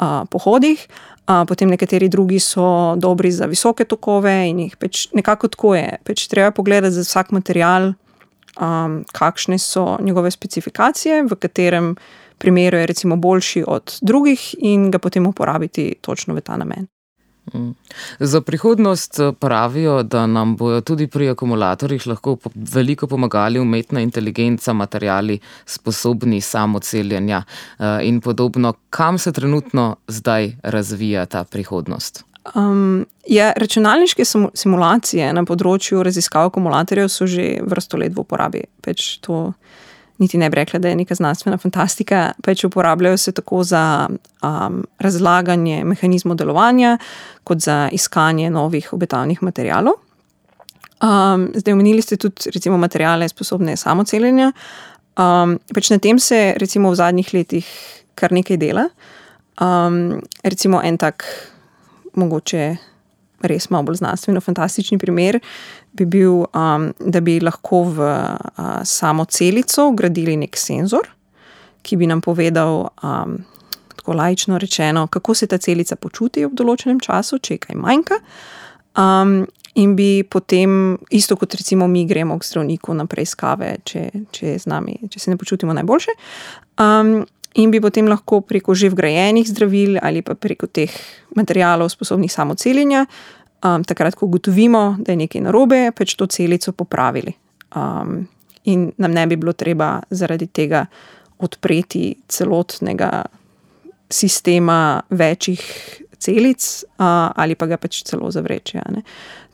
uh, 0.00 0.28
pohodih. 0.30 0.86
Uh, 1.28 1.44
potem 1.48 1.70
nekateri 1.70 2.08
drugi 2.08 2.40
so 2.40 2.96
dobri 2.96 3.30
za 3.32 3.46
visoke 3.46 3.84
tokove 3.84 4.32
in 4.48 4.58
jih 4.66 4.76
pač 4.76 5.06
nekako 5.14 5.48
tako 5.48 5.74
je. 5.74 5.98
Pač 6.04 6.26
treba 6.26 6.50
pogledati 6.50 6.94
za 6.94 7.04
vsak 7.06 7.30
material, 7.30 7.92
um, 8.60 9.04
kakšne 9.12 9.58
so 9.58 9.98
njegove 10.02 10.30
specifikacije, 10.30 11.22
v 11.30 11.36
katerem 11.38 11.94
primeru 12.38 12.78
je 12.78 12.86
recimo 12.86 13.16
boljši 13.16 13.64
od 13.66 13.98
drugih 14.02 14.54
in 14.58 14.90
ga 14.90 14.98
potem 14.98 15.26
uporabiti 15.26 15.94
točno 16.00 16.34
v 16.34 16.40
ta 16.40 16.56
namen. 16.56 16.88
Mm. 17.54 17.70
Za 18.18 18.40
prihodnost 18.40 19.20
eh, 19.20 19.32
pravijo, 19.32 20.02
da 20.02 20.26
nam 20.26 20.56
bodo 20.56 20.80
tudi 20.80 21.06
pri 21.06 21.28
akumulatorjih 21.28 22.06
lahko 22.06 22.36
veliko 22.54 23.06
pomagali 23.06 23.58
umetna 23.58 24.00
inteligenca, 24.00 24.72
materijali 24.72 25.38
sposobni 25.66 26.40
samoceljenja 26.40 27.42
eh, 27.78 27.84
in 28.02 28.20
podobno. 28.20 28.72
Kam 28.90 29.18
se 29.18 29.32
trenutno 29.32 29.96
zdaj 30.08 30.52
razvija 30.62 31.26
ta 31.26 31.44
prihodnost? 31.44 32.24
Um, 32.54 33.06
ja, 33.26 33.52
računalniške 33.56 34.24
simulacije 34.54 35.28
na 35.36 35.44
področju 35.44 36.00
raziskav 36.02 36.48
akumulatorjev 36.48 37.10
so 37.12 37.28
že 37.28 37.58
vrsto 37.62 38.00
let 38.00 38.16
v 38.16 38.24
uporabi. 38.24 38.64
Peč 38.82 39.18
to 39.20 39.52
niti 40.20 40.38
ne 40.38 40.50
bi 40.50 40.60
rekla, 40.60 40.78
da 40.78 40.88
je 40.88 40.96
neka 40.96 41.14
znanstvena 41.16 41.58
fantastika, 41.58 42.32
pač 42.44 42.64
uporabljajo 42.64 43.16
se 43.16 43.32
tako 43.32 43.62
za 43.64 44.08
um, 44.08 44.82
razlaganje 44.98 45.84
mehanizmov 45.84 46.36
delovanja, 46.36 46.98
kot 47.44 47.64
za 47.64 47.88
iskanje 47.92 48.50
novih 48.50 48.92
obetavnih 48.92 49.42
materijalov. 49.42 49.96
Um, 51.00 51.48
zdaj, 51.54 51.72
omenili 51.72 52.02
ste 52.02 52.16
tudi, 52.20 52.52
recimo, 52.54 52.76
materijale, 52.78 53.28
sposobne 53.28 53.76
samoceljenja. 53.76 54.52
Um, 55.16 55.56
pač 55.74 55.90
na 55.90 55.98
tem 55.98 56.20
se, 56.20 56.54
recimo, 56.60 56.92
v 56.92 57.00
zadnjih 57.00 57.32
letih 57.34 57.72
kar 58.14 58.32
nekaj 58.36 58.60
dela. 58.60 58.90
Um, 59.60 60.20
recimo, 60.44 60.82
en 60.84 61.00
tak, 61.00 61.24
mogoče 62.14 62.76
res 63.48 63.70
malo 63.72 63.88
bolj 63.88 64.02
znanstveno, 64.02 64.40
fantastični 64.44 64.98
primer 65.00 65.40
bi 65.92 66.06
bil, 66.06 66.44
um, 66.54 66.90
da 66.98 67.20
bi 67.20 67.38
lahko 67.40 67.82
v 67.90 68.06
uh, 68.06 68.82
samo 68.84 69.24
celico 69.24 69.88
ugradili 69.90 70.36
nek 70.36 70.56
senzor, 70.56 71.08
ki 71.82 71.96
bi 71.96 72.06
nam 72.06 72.20
povedal, 72.20 72.90
um, 73.02 73.38
tako 73.96 74.12
lajično 74.12 74.58
rečeno, 74.58 75.06
kako 75.06 75.34
se 75.34 75.46
ta 75.46 75.58
celica 75.58 75.96
počuti 75.96 76.44
v 76.46 76.52
določenem 76.54 77.00
času, 77.00 77.38
če 77.38 77.58
kaj 77.58 77.76
manjka. 77.76 78.20
Um, 78.98 79.42
in 79.74 79.94
bi 79.96 80.22
potem, 80.26 80.98
isto 81.10 81.36
kot 81.36 81.54
recimo 81.54 81.88
mi 81.88 82.06
gremo 82.06 82.38
k 82.38 82.46
zdravniku 82.46 82.94
na 82.94 83.06
preiskave, 83.06 83.76
če, 83.84 84.06
če, 84.34 84.56
nami, 84.70 84.98
če 85.10 85.20
se 85.20 85.30
ne 85.30 85.38
počutimo 85.40 85.76
najboljše. 85.76 86.16
Um, 86.80 87.20
In 87.58 87.72
bi 87.74 87.80
potem 87.82 88.06
lahko 88.06 88.44
preko 88.46 88.76
že 88.78 88.92
vgrajenih 88.92 89.48
zdravil 89.48 89.98
ali 89.98 90.22
pa 90.22 90.38
preko 90.38 90.70
teh 90.70 90.90
materijalov, 91.34 91.90
sposobnih 91.90 92.30
samo 92.30 92.54
celjenja, 92.54 93.06
um, 93.64 93.84
takrat, 93.84 94.14
ko 94.14 94.26
ugotovimo, 94.26 94.96
da 94.98 95.12
je 95.12 95.22
nekaj 95.24 95.44
narobe, 95.46 95.90
pač 95.96 96.14
to 96.14 96.26
celico 96.26 96.72
popravili. 96.72 97.34
Um, 97.76 98.26
in 98.64 98.90
nam 98.98 99.12
ne 99.12 99.26
bi 99.26 99.36
bilo 99.36 99.52
treba 99.52 100.00
zaradi 100.10 100.46
tega 100.46 100.86
odpreti 101.38 102.14
celotnega 102.28 103.24
sistema 104.10 105.00
večjih 105.10 105.62
celic 106.20 106.84
uh, 106.98 107.30
ali 107.34 107.54
pa 107.54 107.66
ga 107.66 107.78
pač 107.80 108.02
celo 108.04 108.30
zavreči. 108.30 108.78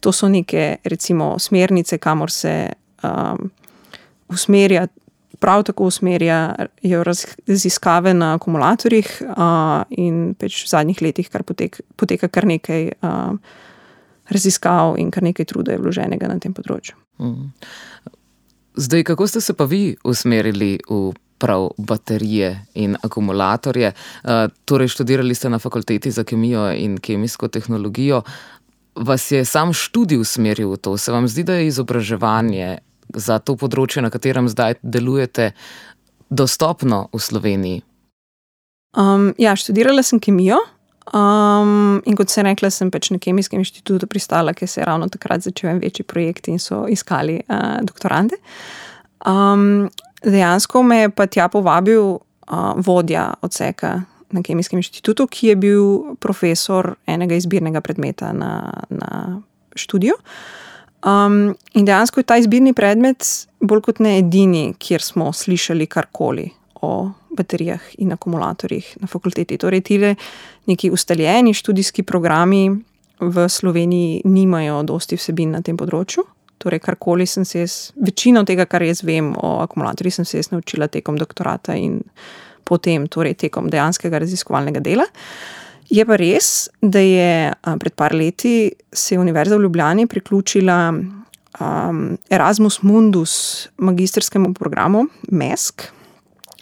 To 0.01 0.13
so 0.13 0.29
neke, 0.29 0.77
recimo, 0.85 1.37
smernice, 1.39 1.99
kamor 1.99 2.31
se 2.31 2.73
um, 3.05 3.51
usmerja. 4.29 4.87
Prav 5.37 5.67
tako 5.69 5.91
usmerjajo 5.91 7.03
raziskave 7.05 8.15
na 8.15 8.33
akumulatorjih, 8.39 9.09
uh, 9.29 9.85
in 9.93 10.33
pač 10.39 10.63
v 10.65 10.71
zadnjih 10.71 11.03
letih 11.05 11.29
kar 11.29 11.45
potek, 11.45 11.83
poteka 12.01 12.31
kar 12.33 12.49
nekaj 12.49 12.89
uh, 13.05 13.37
raziskav 14.31 14.97
in 14.99 15.11
kar 15.11 15.23
nekaj 15.23 15.45
truda 15.53 15.73
je 15.73 15.83
vloženega 15.83 16.29
na 16.29 16.39
tem 16.39 16.55
področju. 16.55 16.97
Mhm. 17.21 17.53
Zdaj, 18.77 19.05
kako 19.09 19.27
ste 19.27 19.41
se 19.41 19.55
pa 19.57 19.65
vi 19.65 19.97
usmerili 20.05 20.77
v 20.89 21.15
prav 21.39 21.71
baterije 21.79 22.67
in 22.75 22.97
akumulatorje? 23.03 23.93
Uh, 24.25 24.53
torej, 24.65 24.89
študirali 24.89 25.35
ste 25.35 25.49
na 25.49 25.59
fakulteti 25.59 26.11
za 26.11 26.25
kemijo 26.25 26.73
in 26.73 26.99
kemijsko 26.99 27.49
tehnologijo. 27.49 28.23
Vas 28.97 29.31
je 29.33 29.45
sam 29.45 29.73
študij 29.73 30.19
usmeril 30.19 30.71
v 30.71 30.77
to? 30.77 30.97
Se 30.97 31.13
vam 31.13 31.29
zdi, 31.29 31.43
da 31.43 31.57
je 31.57 31.67
izobraževanje 31.67 32.79
za 33.15 33.39
to 33.39 33.57
področje, 33.57 34.03
na 34.03 34.11
katerem 34.11 34.49
zdaj 34.49 34.81
delujete, 34.83 35.53
dostopno 36.29 37.09
v 37.13 37.21
Sloveniji? 37.21 37.83
Um, 38.97 39.33
ja, 39.39 39.57
študirala 39.57 40.03
sem 40.03 40.21
kemijo. 40.21 40.59
Um, 41.15 42.03
in 42.05 42.17
kot 42.17 42.31
se 42.31 42.41
je 42.41 42.45
rekla, 42.45 42.71
sem 42.71 42.91
pač 42.91 43.13
na 43.15 43.21
Kemijskem 43.23 43.63
inštitutu 43.63 44.09
pristala, 44.11 44.55
ker 44.57 44.67
se 44.69 44.81
je 44.81 44.87
ravno 44.89 45.07
takrat 45.09 45.45
začel 45.47 45.71
en 45.71 45.79
večji 45.79 46.03
projekt 46.05 46.49
in 46.51 46.59
so 46.59 46.83
iskali 46.91 47.39
uh, 47.47 47.79
doktorante. 47.87 48.41
Um, 49.27 49.87
dejansko 50.25 50.83
me 50.83 51.05
je 51.05 51.13
pa 51.15 51.29
tja 51.31 51.47
povabil 51.49 52.03
uh, 52.03 52.75
vodja 52.77 53.29
odseka 53.43 54.01
na 54.35 54.43
Kemijskem 54.43 54.83
inštitutu, 54.83 55.29
ki 55.31 55.53
je 55.53 55.57
bil 55.57 55.87
profesor 56.19 56.97
enega 57.07 57.39
izbirnega 57.39 57.81
predmeta 57.81 58.33
na, 58.35 58.83
na 58.91 59.41
študiju. 59.79 60.19
Um, 61.07 61.55
in 61.79 61.87
dejansko 61.87 62.21
je 62.21 62.27
ta 62.27 62.41
izbirni 62.43 62.75
predmet 62.75 63.47
bolj 63.63 63.85
kot 63.87 64.03
ne 64.03 64.19
edini, 64.19 64.73
kjer 64.79 65.03
smo 65.03 65.31
slišali 65.33 65.87
karkoli 65.87 66.51
o 66.87 67.11
baterijah 67.37 67.83
in 67.99 68.15
akumulatorjih 68.15 68.97
na 69.03 69.11
fakulteti. 69.11 69.59
Torej, 69.59 69.83
ti 69.87 69.99
neki 70.67 70.91
ustaljeni 70.91 71.55
študijski 71.55 72.03
programi 72.03 72.71
v 73.21 73.49
Sloveniji 73.49 74.23
nimajo 74.25 74.83
dosti 74.83 75.17
vsebin 75.17 75.55
na 75.57 75.63
tem 75.65 75.77
področju. 75.77 76.25
Torej, 76.63 76.81
karkoli 76.85 77.27
sem 77.29 77.45
se 77.45 77.61
jaz, 77.61 77.77
večino 78.01 78.45
tega, 78.49 78.65
kar 78.69 78.85
jaz 78.85 79.03
vem 79.05 79.35
o 79.37 79.59
akumulatorjih, 79.65 80.15
sem 80.15 80.25
se 80.29 80.41
jaz 80.41 80.51
naučila 80.53 80.89
tekom 80.89 81.19
doktorata 81.21 81.77
in 81.77 82.01
potem, 82.67 83.07
torej 83.09 83.37
tekom 83.47 83.69
dejanskega 83.71 84.23
raziskovalnega 84.25 84.81
dela. 84.85 85.07
Je 85.93 86.03
pa 86.03 86.17
res, 86.19 86.69
da 86.83 86.99
je 86.99 87.53
pred 87.79 87.95
par 87.95 88.15
leti 88.17 88.73
se 88.91 89.19
Univerza 89.19 89.57
v 89.57 89.67
Ljubljani 89.69 90.09
priključila 90.11 90.79
um, 91.61 92.01
Erasmus 92.31 92.81
Mundus 92.83 93.69
magistrskemu 93.79 94.55
programu 94.55 95.07
MESK, 95.31 95.87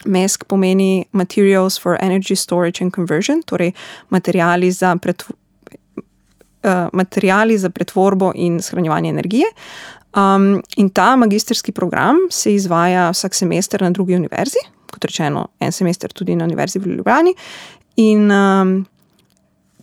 MESK 0.05 0.45
pomeni 0.47 1.05
Materials 1.11 1.79
for 1.81 1.97
Energy 2.01 2.35
Storage 2.35 2.83
and 2.83 2.95
Conversion, 2.95 3.41
torej 3.43 3.73
materijali 4.09 4.71
za, 4.71 4.95
pretv 4.95 5.31
uh, 6.65 6.87
materijali 6.93 7.57
za 7.57 7.69
pretvorbo 7.69 8.31
in 8.35 8.61
shranjevanje 8.61 9.09
energije. 9.09 9.45
Um, 10.15 10.61
in 10.77 10.89
ta 10.89 11.15
magistrski 11.15 11.71
program 11.71 12.15
se 12.31 12.53
izvaja 12.55 13.09
vsak 13.09 13.35
semester 13.35 13.81
na 13.81 13.89
drugi 13.89 14.15
univerzi, 14.15 14.59
kot 14.91 15.05
rečeno, 15.05 15.47
en 15.59 15.71
semester 15.71 16.11
tudi 16.11 16.35
na 16.35 16.45
Univerzi 16.45 16.79
v 16.79 16.85
Ljubljani. 16.85 17.33
In 17.95 18.31
um, 18.31 18.85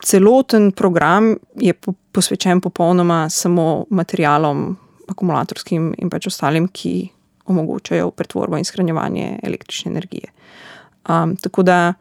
celoten 0.03 0.73
program 0.73 1.37
je 1.61 1.73
po 1.73 1.93
posvečen 2.13 2.61
popolnoma 2.61 3.29
samo 3.31 3.85
materialom, 3.91 4.77
akumulatorskim 5.09 5.95
in 5.99 6.11
pač 6.11 6.27
ostalim, 6.27 6.69
ki 6.69 7.11
omogočajo 7.47 8.11
pretvorbo 8.11 8.59
in 8.59 8.65
shranjevanje 8.65 9.39
električne 9.43 9.91
energije. 9.91 10.33
Um, 11.09 11.37
tako 11.37 11.63
da, 11.63 11.95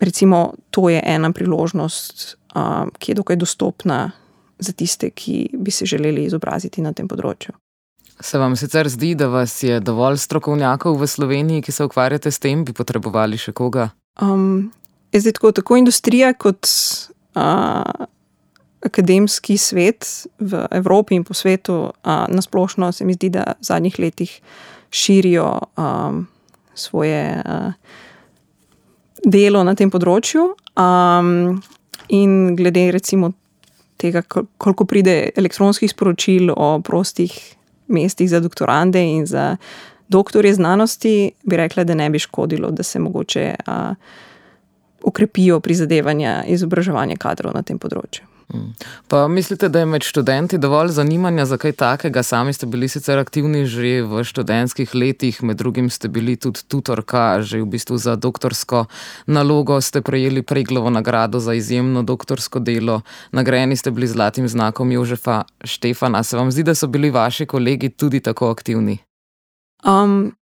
recimo, 0.00 0.54
to 0.70 0.88
je 0.88 1.02
ena 1.04 1.32
priložnost, 1.32 2.36
um, 2.54 2.90
ki 2.98 3.12
je 3.12 3.14
dokaj 3.14 3.36
dostopna 3.36 4.10
za 4.58 4.72
tiste, 4.72 5.10
ki 5.10 5.50
bi 5.52 5.70
se 5.70 5.86
želeli 5.86 6.24
izobraziti 6.24 6.82
na 6.82 6.92
tem 6.92 7.08
področju. 7.08 7.54
Se 8.20 8.38
vam 8.38 8.56
sicer 8.58 8.88
zdi, 8.90 9.12
da 9.14 9.28
vas 9.30 9.60
je 9.62 9.78
dovolj 9.80 10.18
strokovnjakov 10.18 10.96
v 10.98 11.06
Sloveniji, 11.06 11.62
ki 11.62 11.72
se 11.72 11.86
ukvarjate 11.86 12.30
s 12.34 12.42
tem, 12.42 12.64
bi 12.66 12.74
potrebovali 12.74 13.38
še 13.38 13.54
koga? 13.54 13.92
Um, 14.22 14.72
je 15.14 15.22
zdaj 15.22 15.38
tako, 15.38 15.52
tako 15.60 15.78
industrija 15.78 16.32
kot. 16.34 16.66
Uh, 17.38 18.08
akademski 18.84 19.58
svet 19.58 20.26
v 20.38 20.66
Evropi 20.70 21.14
in 21.14 21.24
po 21.24 21.34
svetu, 21.34 21.90
na 22.04 22.42
splošno 22.42 22.92
se 22.92 23.04
mi 23.04 23.14
zdi, 23.14 23.30
da 23.30 23.54
v 23.58 23.64
zadnjih 23.64 23.98
letih 23.98 24.40
širijo 24.90 25.58
um, 25.76 26.26
svoje 26.74 27.42
uh, 27.44 27.72
delo 29.24 29.64
na 29.64 29.74
tem 29.74 29.90
področju. 29.90 30.54
Um, 30.78 31.58
in 32.08 32.56
glede 32.56 32.90
recimo 32.94 33.32
tega, 33.98 34.22
koliko 34.22 34.86
pride 34.86 35.34
elektronskih 35.36 35.90
sporočil 35.90 36.52
o 36.54 36.78
prostih 36.80 37.34
mestih 37.88 38.30
za 38.30 38.40
doktorande 38.40 39.02
in 39.02 39.26
za 39.26 39.56
doktorje 40.08 40.54
znanosti, 40.54 41.32
bi 41.42 41.56
rekla, 41.56 41.84
da 41.84 41.94
ne 41.98 42.08
bi 42.10 42.18
škodilo, 42.22 42.70
da 42.70 42.82
se 42.82 42.98
mogoče 42.98 43.54
uh, 43.66 43.92
ukrepijo 45.02 45.60
prizadevanja 45.60 46.44
izobraževanja 46.46 47.18
kadrov 47.20 47.56
na 47.56 47.62
tem 47.62 47.78
področju. 47.78 48.27
Pa 49.08 49.28
mislite, 49.28 49.68
da 49.68 49.78
je 49.78 49.86
med 49.86 50.02
študenti 50.02 50.58
dovolj 50.58 50.88
zanimanja 50.88 51.44
za 51.44 51.56
kaj 51.60 51.72
takega? 51.72 52.22
Sami 52.22 52.52
ste 52.52 52.66
bili 52.66 52.88
sicer 52.88 53.18
aktivni 53.18 53.66
že 53.66 54.00
v 54.02 54.24
študentskih 54.24 54.94
letih, 54.94 55.42
med 55.42 55.56
drugim 55.56 55.90
ste 55.90 56.08
bili 56.08 56.36
tudi 56.36 56.64
tutorka, 56.68 57.42
že 57.42 57.60
v 57.60 57.68
bistvu 57.68 57.96
za 58.00 58.16
doktorsko 58.16 58.86
nalogo 59.26 59.80
ste 59.80 60.00
prejeli 60.00 60.42
preglovo 60.42 60.90
nagrado 60.90 61.40
za 61.40 61.54
izjemno 61.54 62.02
doktorsko 62.02 62.58
delo, 62.58 63.02
nagrajeni 63.32 63.76
ste 63.76 63.90
bili 63.90 64.08
zlatim 64.08 64.48
znakom 64.48 64.92
Jožefa 64.92 65.44
Štefana. 65.64 66.22
Se 66.22 66.36
vam 66.36 66.50
zdi, 66.50 66.62
da 66.62 66.74
so 66.74 66.86
bili 66.86 67.10
vaši 67.10 67.46
kolegi 67.46 67.88
tudi 67.88 68.20
tako 68.20 68.48
aktivni? 68.50 68.98
Um, 69.84 70.32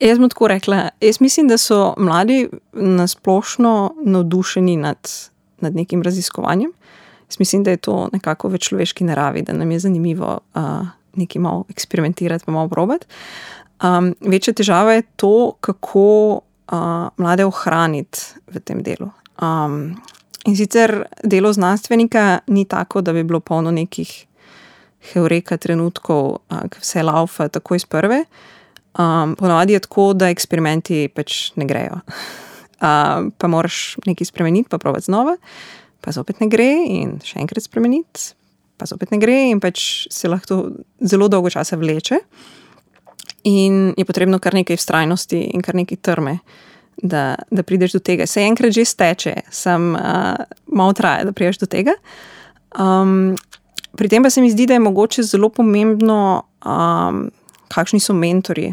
jaz 0.00 0.18
bom 0.18 0.28
tako 0.28 0.48
rekla. 0.48 0.88
Jaz 1.00 1.20
mislim, 1.20 1.48
da 1.48 1.58
so 1.58 1.94
mladi 1.96 2.48
nasplošno 2.72 3.94
navdušeni 4.04 4.76
nad, 4.76 5.08
nad 5.60 5.74
nekim 5.74 6.02
raziskovanjem. 6.02 6.72
Jaz 7.30 7.38
mislim, 7.38 7.62
da 7.62 7.70
je 7.70 7.76
to 7.76 8.08
nekako 8.12 8.48
v 8.48 8.58
človeški 8.58 9.04
naravi, 9.04 9.42
da 9.42 9.52
nam 9.52 9.70
je 9.70 9.78
zanimivo 9.78 10.38
uh, 10.54 10.62
nekaj 11.14 11.42
malo 11.42 11.64
eksperimentirati, 11.70 12.44
pa 12.44 12.52
malo 12.52 12.68
probati. 12.68 13.06
Um, 13.82 14.14
večja 14.20 14.54
težava 14.54 14.92
je 14.92 15.02
to, 15.16 15.52
kako 15.60 16.40
uh, 16.72 17.08
mlade 17.16 17.44
ohraniti 17.44 18.18
v 18.50 18.60
tem 18.60 18.82
delu. 18.82 19.12
Um, 19.42 19.94
in 20.44 20.56
sicer 20.56 21.04
delo 21.22 21.52
znanstvenika 21.52 22.38
ni 22.46 22.64
tako, 22.64 23.00
da 23.00 23.12
bi 23.12 23.22
bilo 23.22 23.40
polno 23.40 23.70
nekih 23.70 24.26
heureka 25.12 25.56
trenutkov, 25.56 26.42
uh, 26.50 26.66
ki 26.66 26.82
vse 26.82 27.02
laufa 27.06 27.48
tako 27.48 27.78
iz 27.78 27.86
prve. 27.86 28.24
Um, 28.98 29.36
Ponovadi 29.38 29.78
je 29.78 29.86
tako, 29.86 30.12
da 30.18 30.34
eksperimenti 30.34 31.08
pač 31.14 31.52
ne 31.54 31.64
grejo. 31.64 32.02
Uh, 32.80 33.28
pa 33.38 33.44
moraš 33.48 33.98
nekaj 34.06 34.24
spremeniti, 34.24 34.68
pa 34.72 34.78
praviti 34.78 35.04
znova 35.04 35.34
pa 36.00 36.12
zopet 36.12 36.40
ne 36.40 36.48
gre, 36.50 36.70
in 36.88 37.18
še 37.24 37.40
enkrat 37.42 37.64
spremeniti, 37.64 38.32
pa 38.80 38.88
zopet 38.88 39.12
ne 39.12 39.20
gre, 39.20 39.36
in 39.50 39.60
pač 39.60 40.06
se 40.12 40.30
lahko 40.30 40.62
zelo 41.00 41.28
dolgo 41.28 41.52
časa 41.52 41.76
vleče. 41.80 42.20
In 43.48 43.92
je 43.96 44.04
potrebno 44.04 44.40
kar 44.40 44.56
nekaj 44.56 44.76
vztrajnosti 44.80 45.38
in 45.54 45.64
kar 45.64 45.76
nekaj 45.76 46.00
trme, 46.04 46.38
da, 47.00 47.34
da 47.48 47.64
prideš 47.64 47.96
do 47.96 48.02
tega. 48.04 48.26
Se 48.28 48.44
enkrat 48.44 48.74
že 48.76 48.84
steče, 48.84 49.34
sem 49.52 49.94
uh, 49.96 50.44
malo 50.68 50.96
traja, 50.96 51.24
da 51.28 51.32
prideš 51.36 51.62
do 51.62 51.68
tega. 51.70 51.96
Um, 52.76 53.36
pri 53.96 54.08
tem 54.08 54.22
pa 54.22 54.30
se 54.30 54.44
mi 54.44 54.50
zdi, 54.52 54.68
da 54.68 54.76
je 54.76 54.84
mogoče 54.84 55.24
zelo 55.24 55.48
pomembno, 55.48 56.44
um, 56.64 57.28
kakšni 57.72 58.00
so 58.00 58.16
mentori. 58.16 58.72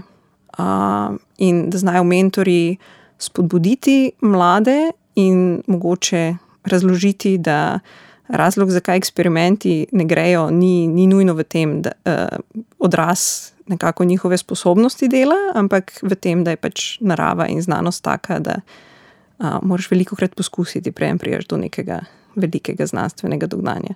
Uh, 0.57 1.15
in 1.37 1.69
da 1.69 1.77
znajo 1.77 2.03
mentori 2.03 2.77
spodbuditi 3.19 4.11
mlade 4.21 4.91
in 5.15 5.61
mogoče 5.67 6.35
razložiti, 6.67 7.37
da 7.37 7.79
razlog, 8.27 8.71
zakaj 8.71 8.97
eksperimenti 8.97 9.85
ne 9.91 10.05
grejo, 10.05 10.49
ni, 10.51 10.87
ni 10.87 11.07
nujno 11.07 11.33
v 11.33 11.43
tem, 11.43 11.81
da 11.81 11.91
uh, 12.05 12.63
odraz 12.79 13.51
nekako 13.67 14.03
njihove 14.03 14.37
sposobnosti 14.37 15.07
dela, 15.07 15.35
ampak 15.55 15.99
v 16.01 16.15
tem, 16.15 16.43
da 16.43 16.55
je 16.55 16.57
pač 16.57 16.97
narava 16.99 17.47
in 17.47 17.61
znanost 17.61 18.03
taka, 18.03 18.39
da 18.39 18.59
uh, 18.59 19.59
moraš 19.61 19.91
veliko 19.91 20.15
krat 20.15 20.35
poskusiti, 20.35 20.91
preden 20.91 21.17
priješ 21.17 21.47
do 21.47 21.57
nekega 21.57 22.01
velikega 22.35 22.85
znanstvenega 22.85 23.47
dognanja. 23.47 23.95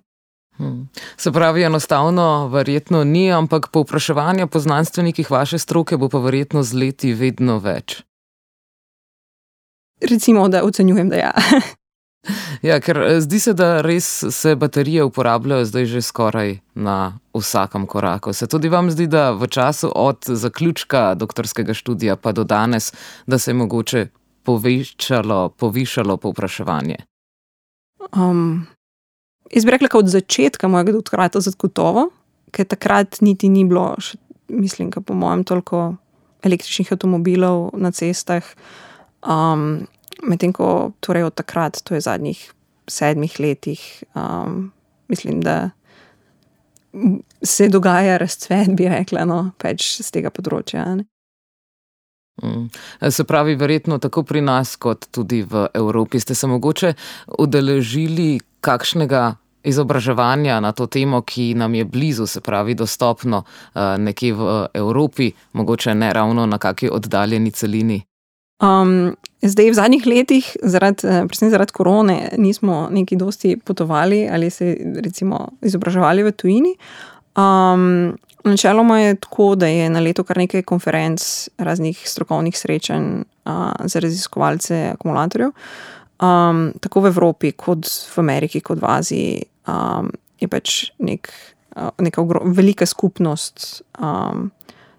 Hmm. 0.58 0.90
Se 1.18 1.32
pravi, 1.32 1.64
enostavno, 1.64 2.48
verjetno 2.48 3.04
ni, 3.04 3.32
ampak 3.32 3.70
povpraševanje 3.72 4.48
po 4.48 4.60
znanstvenikih 4.60 5.32
vaše 5.32 5.60
stroke 5.60 5.98
bo 5.98 6.10
pa 6.10 6.20
verjetno 6.20 6.64
z 6.64 6.74
leti 6.74 7.14
vedno 7.14 7.58
več. 7.60 8.02
Recimo, 10.02 10.48
da 10.50 10.64
ocenjujem, 10.64 11.10
da 11.10 11.16
ja. 11.16 11.32
Ja, 12.68 12.80
ker 12.82 12.98
eh, 13.02 13.20
zdi 13.22 13.40
se, 13.40 13.54
da 13.58 13.82
res 13.82 14.08
se 14.30 14.56
baterije 14.56 15.04
uporabljajo 15.04 15.66
zdaj 15.66 15.86
že 15.86 16.02
skoraj 16.02 16.58
na 16.76 17.18
vsakem 17.34 17.88
koraku. 17.88 18.34
Se 18.34 18.48
tudi 18.48 18.70
vam 18.70 18.92
zdi, 18.92 19.08
da 19.08 19.32
v 19.32 19.48
času 19.48 19.92
od 19.96 20.26
zaključka 20.28 21.16
doktorskega 21.16 21.74
študija 21.74 22.16
pa 22.16 22.32
do 22.32 22.44
danes, 22.44 22.94
da 23.28 23.40
se 23.40 23.52
je 23.52 23.56
mogoče 23.56 24.08
povečalo, 24.44 25.50
povišalo 25.50 26.18
povpraševanje? 26.18 26.96
Um, 28.18 28.68
jaz 29.52 29.66
bi 29.66 29.72
rekla, 29.72 29.90
od 29.94 30.10
začetka 30.10 30.68
mojega 30.68 30.92
doktorata 30.92 31.40
zagotovo, 31.40 32.10
ker 32.52 32.66
takrat 32.66 33.22
niti 33.22 33.50
ni 33.50 33.64
bilo, 33.66 33.94
še, 34.02 34.18
mislim, 34.50 34.90
po 34.92 35.14
mojem, 35.14 35.46
toliko 35.46 35.94
električnih 36.42 36.92
avtomobilov 36.92 37.70
na 37.78 37.92
cestah. 37.94 38.46
Um, 39.22 39.86
Medtem 40.22 40.54
ko 40.54 40.92
torej 41.00 41.30
od 41.30 41.36
takrat, 41.36 41.82
to 41.84 41.96
je 41.98 42.02
zadnjih 42.02 42.40
sedmih 42.88 43.40
letih, 43.40 44.04
um, 44.16 44.72
mislim, 45.08 45.42
da 45.42 45.70
se 47.44 47.70
dogaja 47.70 48.18
razcvet, 48.18 48.76
bi 48.76 48.90
rekla, 48.90 49.26
no, 49.26 49.52
pač 49.58 50.02
z 50.02 50.12
tega 50.12 50.32
področja. 50.34 50.86
Mm. 52.42 52.68
Se 53.10 53.24
pravi, 53.28 53.56
verjetno 53.56 54.00
tako 54.02 54.24
pri 54.28 54.42
nas, 54.44 54.76
kot 54.76 55.08
tudi 55.12 55.42
v 55.48 55.68
Evropi, 55.74 56.20
ste 56.20 56.36
se 56.36 56.48
mogoče 56.48 56.94
udeležili 57.40 58.42
kakšnega 58.62 59.24
izobraževanja 59.64 60.60
na 60.60 60.72
to 60.74 60.88
temo, 60.90 61.22
ki 61.22 61.54
nam 61.56 61.76
je 61.78 61.86
blizu, 61.86 62.26
se 62.28 62.42
pravi, 62.42 62.76
dostopno 62.76 63.44
uh, 63.46 63.82
nekje 63.98 64.34
v 64.34 64.54
Evropi, 64.74 65.32
mogoče 65.54 65.96
ne 65.96 66.14
ravno 66.14 66.46
na 66.46 66.58
kakšni 66.58 66.90
oddaljeni 66.92 67.52
celini. 67.52 68.02
Um, 68.62 69.16
zdaj, 69.42 69.72
v 69.72 69.74
zadnjih 69.74 70.06
letih, 70.06 70.46
zaradi, 70.62 71.08
eh, 71.08 71.24
predvsem 71.26 71.50
zaradi 71.50 71.74
korone, 71.74 72.30
nismo 72.38 72.88
neki 72.92 73.16
dosti 73.16 73.58
potovali 73.58 74.30
ali 74.30 74.50
se 74.50 74.78
recimo 75.04 75.48
izobraževali 75.62 76.24
v 76.24 76.32
tujini. 76.32 76.76
Um, 77.38 78.18
načeloma 78.44 79.00
je 79.00 79.16
tako, 79.16 79.56
da 79.56 79.68
je 79.68 79.90
na 79.90 80.00
leto 80.00 80.24
kar 80.24 80.38
nekaj 80.38 80.62
konferenc, 80.62 81.50
raznih 81.58 81.98
strokovnih 82.06 82.58
srečanj 82.58 83.06
uh, 83.46 83.72
za 83.86 84.00
raziskovalce 84.00 84.92
akumulatorjev, 84.94 85.50
um, 86.22 86.74
tako 86.80 87.02
v 87.02 87.08
Evropi, 87.08 87.52
kot 87.52 87.88
v 88.16 88.20
Ameriki, 88.20 88.62
kot 88.62 88.82
v 88.82 88.86
Aziji. 88.86 89.44
Um, 89.68 90.12
je 90.42 90.48
pač 90.48 90.92
nek, 91.00 91.34
uh, 91.76 91.90
neka 91.98 92.22
velika 92.46 92.86
skupnost. 92.86 93.82
Um, 93.98 94.52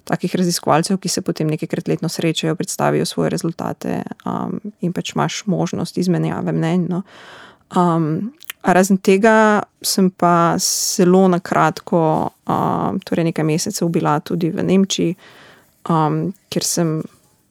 takih 0.05 0.35
raziskovalcev, 0.37 0.99
ki 0.99 1.09
se 1.09 1.23
potem 1.23 1.51
nekajkrat 1.51 1.89
letno 1.89 2.09
srečajo, 2.09 2.57
predstavijo 2.59 3.07
svoje 3.07 3.31
rezultate 3.31 4.03
um, 4.27 4.61
in 4.81 4.93
pač 4.93 5.15
imaš 5.15 5.43
možnost 5.47 5.99
izmenjave 5.99 6.53
mnenj. 6.53 6.87
No. 6.91 7.03
Um, 7.77 8.33
razen 8.63 8.99
tega 8.99 9.63
sem 9.83 10.11
pa 10.11 10.57
zelo 10.59 11.29
na 11.29 11.41
kratko, 11.41 12.31
um, 12.47 13.01
torej 13.05 13.31
nekaj 13.31 13.45
mesecev, 13.45 13.89
bila 13.89 14.19
tudi 14.21 14.51
v 14.51 14.63
Nemčiji, 14.63 15.17
um, 15.89 16.29
kjer 16.49 16.65
sem 16.65 17.01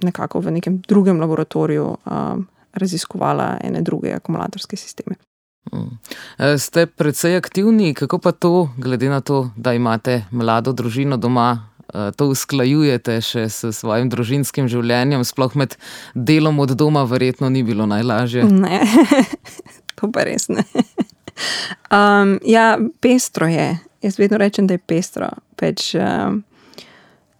nekako 0.03 0.39
v 0.39 0.57
nekem 0.57 0.79
drugem 0.87 1.19
laboratoriju 1.21 1.87
um, 1.87 2.47
raziskovala 2.73 3.57
ene 3.63 3.81
druge 3.81 4.13
akumulatorske 4.15 4.77
sisteme. 4.77 5.15
Mm. 5.73 5.97
Ste 6.57 6.85
precej 6.85 7.37
aktivni, 7.37 7.93
kako 7.93 8.17
pa 8.17 8.31
to, 8.31 8.69
glede 8.77 9.09
na 9.09 9.21
to, 9.21 9.51
da 9.55 9.73
imate 9.73 10.25
mlado 10.31 10.73
družino 10.73 11.17
doma, 11.17 11.69
to 12.15 12.29
usklajujete 12.31 13.17
še 13.21 13.47
s 13.51 13.71
svojim 13.75 14.09
družinskim 14.11 14.69
življenjem, 14.71 15.25
sploh 15.27 15.55
med 15.59 15.75
delom 16.15 16.59
od 16.63 16.75
doma, 16.79 17.03
verjetno 17.09 17.49
ni 17.51 17.63
bilo 17.67 17.87
najlažje. 17.89 18.45
Ne, 18.47 18.83
to 19.99 20.11
pa 20.11 20.27
res 20.27 20.49
ne. 20.51 20.65
Um, 21.91 22.39
ja, 22.45 22.79
pestro 22.99 23.47
je. 23.47 23.79
Jaz 24.01 24.19
vedno 24.19 24.37
rečem, 24.37 24.67
da 24.67 24.75
je 24.75 24.77
pestro. 24.77 25.29
Peč, 25.55 25.95
um, 25.95 26.43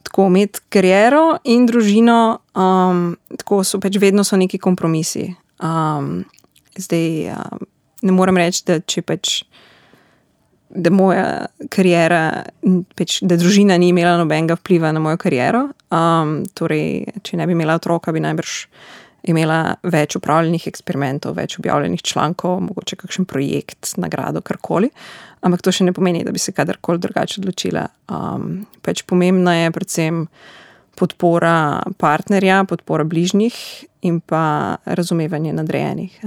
tako 0.04 0.28
imeti 0.28 0.60
kariero 0.70 1.38
in 1.44 1.66
družino, 1.70 2.40
um, 2.56 3.14
tako 3.38 3.64
so 3.64 3.80
pač 3.80 4.00
vedno 4.02 4.26
so 4.28 4.38
neki 4.38 4.60
kompromisi. 4.60 5.30
Um, 5.62 6.24
zdaj 6.76 7.32
um, 7.36 7.64
ne 8.02 8.16
morem 8.16 8.42
reči, 8.42 8.64
da 8.68 8.80
če 8.80 9.06
pač 9.06 9.42
da 10.76 10.90
moja 10.90 11.46
karijera, 11.70 12.44
peč, 12.96 13.20
da 13.22 13.38
družina 13.40 13.78
ni 13.80 13.92
imela 13.92 14.16
nobenega 14.20 14.56
vpliva 14.60 14.92
na 14.92 15.02
mojo 15.04 15.20
kariero. 15.22 15.68
Um, 15.92 16.42
torej, 16.58 17.06
če 17.24 17.40
ne 17.40 17.48
bi 17.48 17.56
imela 17.58 17.76
otroka, 17.80 18.14
bi 18.16 18.24
najbrž 18.24 18.56
imela 19.30 19.76
več 19.86 20.16
upravljenih 20.18 20.66
eksperimentov, 20.72 21.36
več 21.38 21.60
objavljenih 21.60 22.02
člankov, 22.02 22.58
mogoče 22.66 22.98
kakšen 23.04 23.28
projekt, 23.30 23.94
nagrado, 24.02 24.42
karkoli. 24.42 24.90
Ampak 25.46 25.64
to 25.66 25.74
še 25.74 25.86
ne 25.86 25.94
pomeni, 25.94 26.24
da 26.26 26.34
bi 26.34 26.42
se 26.42 26.54
kadarkoli 26.56 27.02
drugače 27.02 27.42
odločila. 27.42 27.86
Um, 28.10 28.64
peč 28.86 29.04
pomembna 29.10 29.58
je 29.60 29.72
predvsem 29.76 30.26
podpora 30.98 31.82
partnerja, 32.02 32.64
podpora 32.70 33.06
bližnjih 33.08 33.56
in 34.06 34.20
pa 34.22 34.78
razumevanje 34.86 35.54
nadrejenih. 35.58 36.20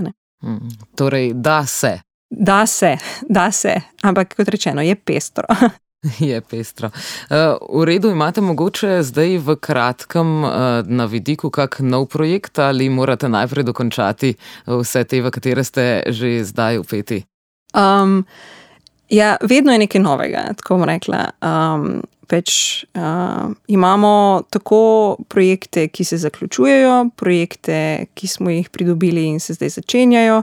Hmm, 0.45 0.75
torej, 0.99 1.33
da 1.35 1.63
se. 1.67 1.99
Da 2.31 2.67
se, 2.67 2.97
da 3.29 3.53
se, 3.53 3.75
ampak 4.03 4.37
kot 4.37 4.49
rečeno, 4.49 4.83
je 4.83 4.95
pestro. 4.95 5.45
Je 6.19 6.41
pestro. 6.41 6.91
Uh, 7.31 7.81
v 7.81 7.85
redu, 7.85 8.11
imate 8.11 8.41
mogoče 8.41 9.03
zdaj 9.03 9.39
v 9.39 9.57
kratkem 9.57 10.45
uh, 10.45 10.51
na 10.85 11.07
vidiku 11.09 11.51
kak 11.51 11.81
nov 11.81 12.11
projekt 12.13 12.59
ali 12.59 12.89
morate 12.89 13.29
najprej 13.29 13.65
dokončati 13.65 14.35
vse 14.67 15.05
te, 15.05 15.23
v 15.23 15.33
katere 15.33 15.65
ste 15.65 16.03
že 16.13 16.45
zdaj 16.45 16.79
upeti? 16.79 17.25
Um, 17.75 18.27
ja, 19.09 19.37
vedno 19.41 19.73
je 19.73 19.79
nekaj 19.79 20.01
novega, 20.01 20.53
tako 20.61 20.77
bom 20.77 20.89
rekla. 20.89 21.31
Um, 21.41 22.03
Peč, 22.29 22.85
uh, 22.97 23.53
imamo 23.69 24.43
tako 24.51 25.17
projekte, 25.29 25.89
ki 25.89 26.05
se 26.05 26.17
zaključujejo, 26.17 27.11
projekte, 27.17 28.07
ki 28.15 28.27
smo 28.27 28.51
jih 28.51 28.71
pridobili 28.71 29.27
in 29.29 29.41
se 29.41 29.55
zdaj 29.55 29.69
začenjajo. 29.69 30.43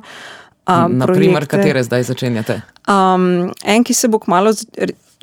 Um, 0.70 0.98
Naprimer, 0.98 1.48
katere 1.50 1.84
zdaj 1.84 2.04
začenjate? 2.04 2.62
Um, 2.90 3.50
en, 3.66 3.84
ki 3.84 3.94
se 3.98 4.08
bo 4.08 4.20
kmalo, 4.22 4.54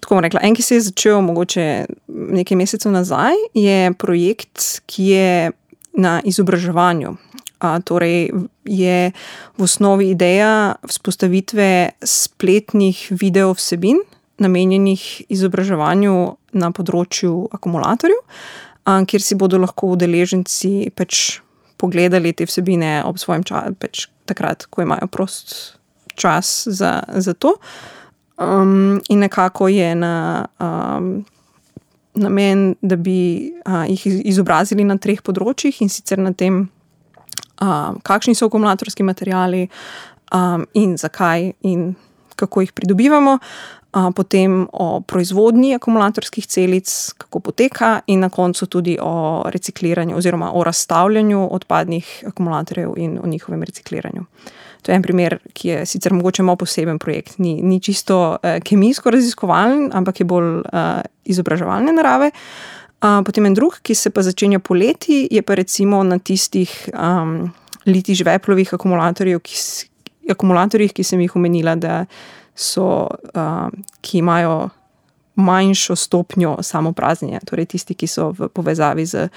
tako 0.01 0.17
bom 0.17 0.25
rekla, 0.25 0.43
en, 0.43 0.57
ki 0.57 0.65
se 0.67 0.79
je 0.79 0.87
začel 0.91 1.21
mogoče 1.23 1.87
nekaj 2.09 2.59
mesecev 2.59 2.93
nazaj, 2.93 3.39
je 3.55 3.93
projekt, 3.99 4.83
ki 4.91 5.09
je 5.13 5.31
na 5.99 6.19
izobraževanju. 6.27 7.15
A, 7.59 7.79
torej, 7.83 8.31
je 8.67 8.99
v 9.59 9.63
osnovi 9.63 10.13
ideja 10.15 10.79
vzpostavitve 10.87 11.99
spletnih 12.07 13.09
video 13.11 13.55
vsebin, 13.55 13.99
namenjenih 14.39 15.31
izobraževanju 15.35 16.15
na 16.59 16.71
področju 16.75 17.49
akumulatorjev, 17.55 18.21
a, 18.87 19.01
kjer 19.07 19.23
si 19.23 19.39
bodo 19.39 19.59
lahko 19.63 19.95
udeleženci 19.95 20.91
pač 20.99 21.41
pogledali 21.79 22.35
te 22.35 22.47
vsebine 22.47 23.03
ob 23.07 23.19
svojem 23.23 23.47
času, 23.47 23.75
pač 23.79 24.07
takrat, 24.29 24.67
ko 24.71 24.85
imajo 24.85 25.09
prost 25.11 25.79
čas 26.19 26.67
za, 26.71 27.03
za 27.09 27.35
to. 27.35 27.57
Um, 28.39 29.01
in 29.09 29.19
nekako 29.25 29.69
je 29.69 29.95
na 29.95 30.47
um, 30.61 31.25
namen, 32.15 32.75
da 32.83 32.97
bi 32.97 33.53
uh, 33.67 33.85
jih 33.89 34.07
izobrazili 34.25 34.85
na 34.85 34.99
treh 34.99 35.23
področjih 35.23 35.83
in 35.83 35.91
sicer 35.91 36.21
na 36.23 36.33
tem, 36.35 36.67
um, 37.63 37.99
kakšni 38.07 38.37
so 38.39 38.51
akumulatorski 38.51 39.07
materiali 39.07 39.67
um, 40.35 40.67
in 40.75 40.97
zakaj 40.99 41.53
in 41.67 41.93
kako 42.39 42.63
jih 42.63 42.73
pridobivamo. 42.73 43.39
Potem 43.93 44.69
o 44.73 45.01
proizvodnji 45.01 45.75
akumulatorskih 45.75 46.47
celic, 46.47 47.13
kako 47.19 47.41
poteka, 47.41 48.01
in 48.07 48.21
na 48.21 48.29
koncu 48.29 48.67
tudi 48.67 48.99
o 49.01 49.43
recikliranju, 49.49 50.17
oziroma 50.17 50.53
o 50.55 50.65
razstavljanju 50.65 51.49
odpadnih 51.55 52.25
akumulatorjev 52.27 52.95
in 52.97 53.19
o 53.23 53.27
njihovem 53.27 53.63
recikliranju. 53.63 54.25
To 54.83 54.93
je 54.93 54.97
en 54.97 55.03
primer, 55.03 55.39
ki 55.53 55.69
je 55.69 55.87
sicer 55.87 56.15
mogoče 56.15 56.43
malo 56.43 56.57
poseben 56.57 56.99
projekt. 56.99 57.39
Ni, 57.39 57.63
ni 57.63 57.81
čisto 57.81 58.37
uh, 58.37 58.59
kemijsko 58.65 59.11
raziskovalen, 59.11 59.91
ampak 59.93 60.21
je 60.21 60.27
bolj 60.27 60.61
uh, 60.61 61.01
izobraževalne 61.25 61.93
narave. 61.93 62.31
Uh, 63.03 63.21
potem 63.25 63.47
en 63.47 63.55
drug, 63.55 63.81
ki 63.83 63.95
se 63.95 64.11
pa 64.11 64.23
začenja 64.23 64.59
poleti, 64.59 65.27
je 65.31 65.43
pa 65.43 65.55
recimo 65.55 66.03
na 66.03 66.19
tistih 66.19 66.71
um, 66.95 67.51
liti 67.87 68.15
žveplovih 68.15 68.75
akumulatorjih, 68.75 69.43
ki, 69.43 69.61
akumulatorjih, 70.31 70.93
ki 70.95 71.05
sem 71.05 71.21
jih 71.21 71.37
omenila, 71.37 71.75
da 71.75 72.05
so, 72.59 73.07
uh, 73.35 73.69
ki 74.01 74.19
imajo 74.19 74.69
manjšo 75.39 75.97
stopnjo 75.97 76.57
samopraznjenja, 76.63 77.41
torej 77.47 77.67
tisti, 77.75 77.95
ki 77.95 78.07
so 78.11 78.33
v 78.35 78.49
povezavi 78.51 79.07
z 79.07 79.29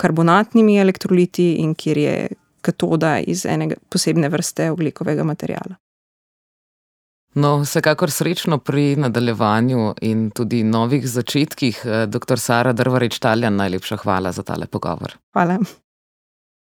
karbonatnimi 0.00 0.78
elektroliti 0.80 1.52
in 1.60 1.74
kjer 1.74 1.98
je 1.98 2.16
katoda 2.64 3.18
iz 3.18 3.44
ene 3.46 3.74
posebne 3.88 4.28
vrste 4.32 4.70
oglikovega 4.72 5.24
materijala. 5.24 5.76
No, 7.34 7.58
vsekakor 7.62 8.10
srečno 8.10 8.58
pri 8.58 8.96
nadaljevanju 8.96 9.94
in 10.00 10.30
tudi 10.30 10.62
novih 10.64 11.08
začetkih. 11.08 11.82
Eh, 11.84 12.06
dr. 12.06 12.38
Sara 12.38 12.72
Drvarič 12.72 13.18
Taljan, 13.18 13.56
najlepša 13.56 13.96
hvala 13.96 14.32
za 14.32 14.42
tale 14.42 14.66
pogovor. 14.66 15.16
Hvala. 15.32 15.58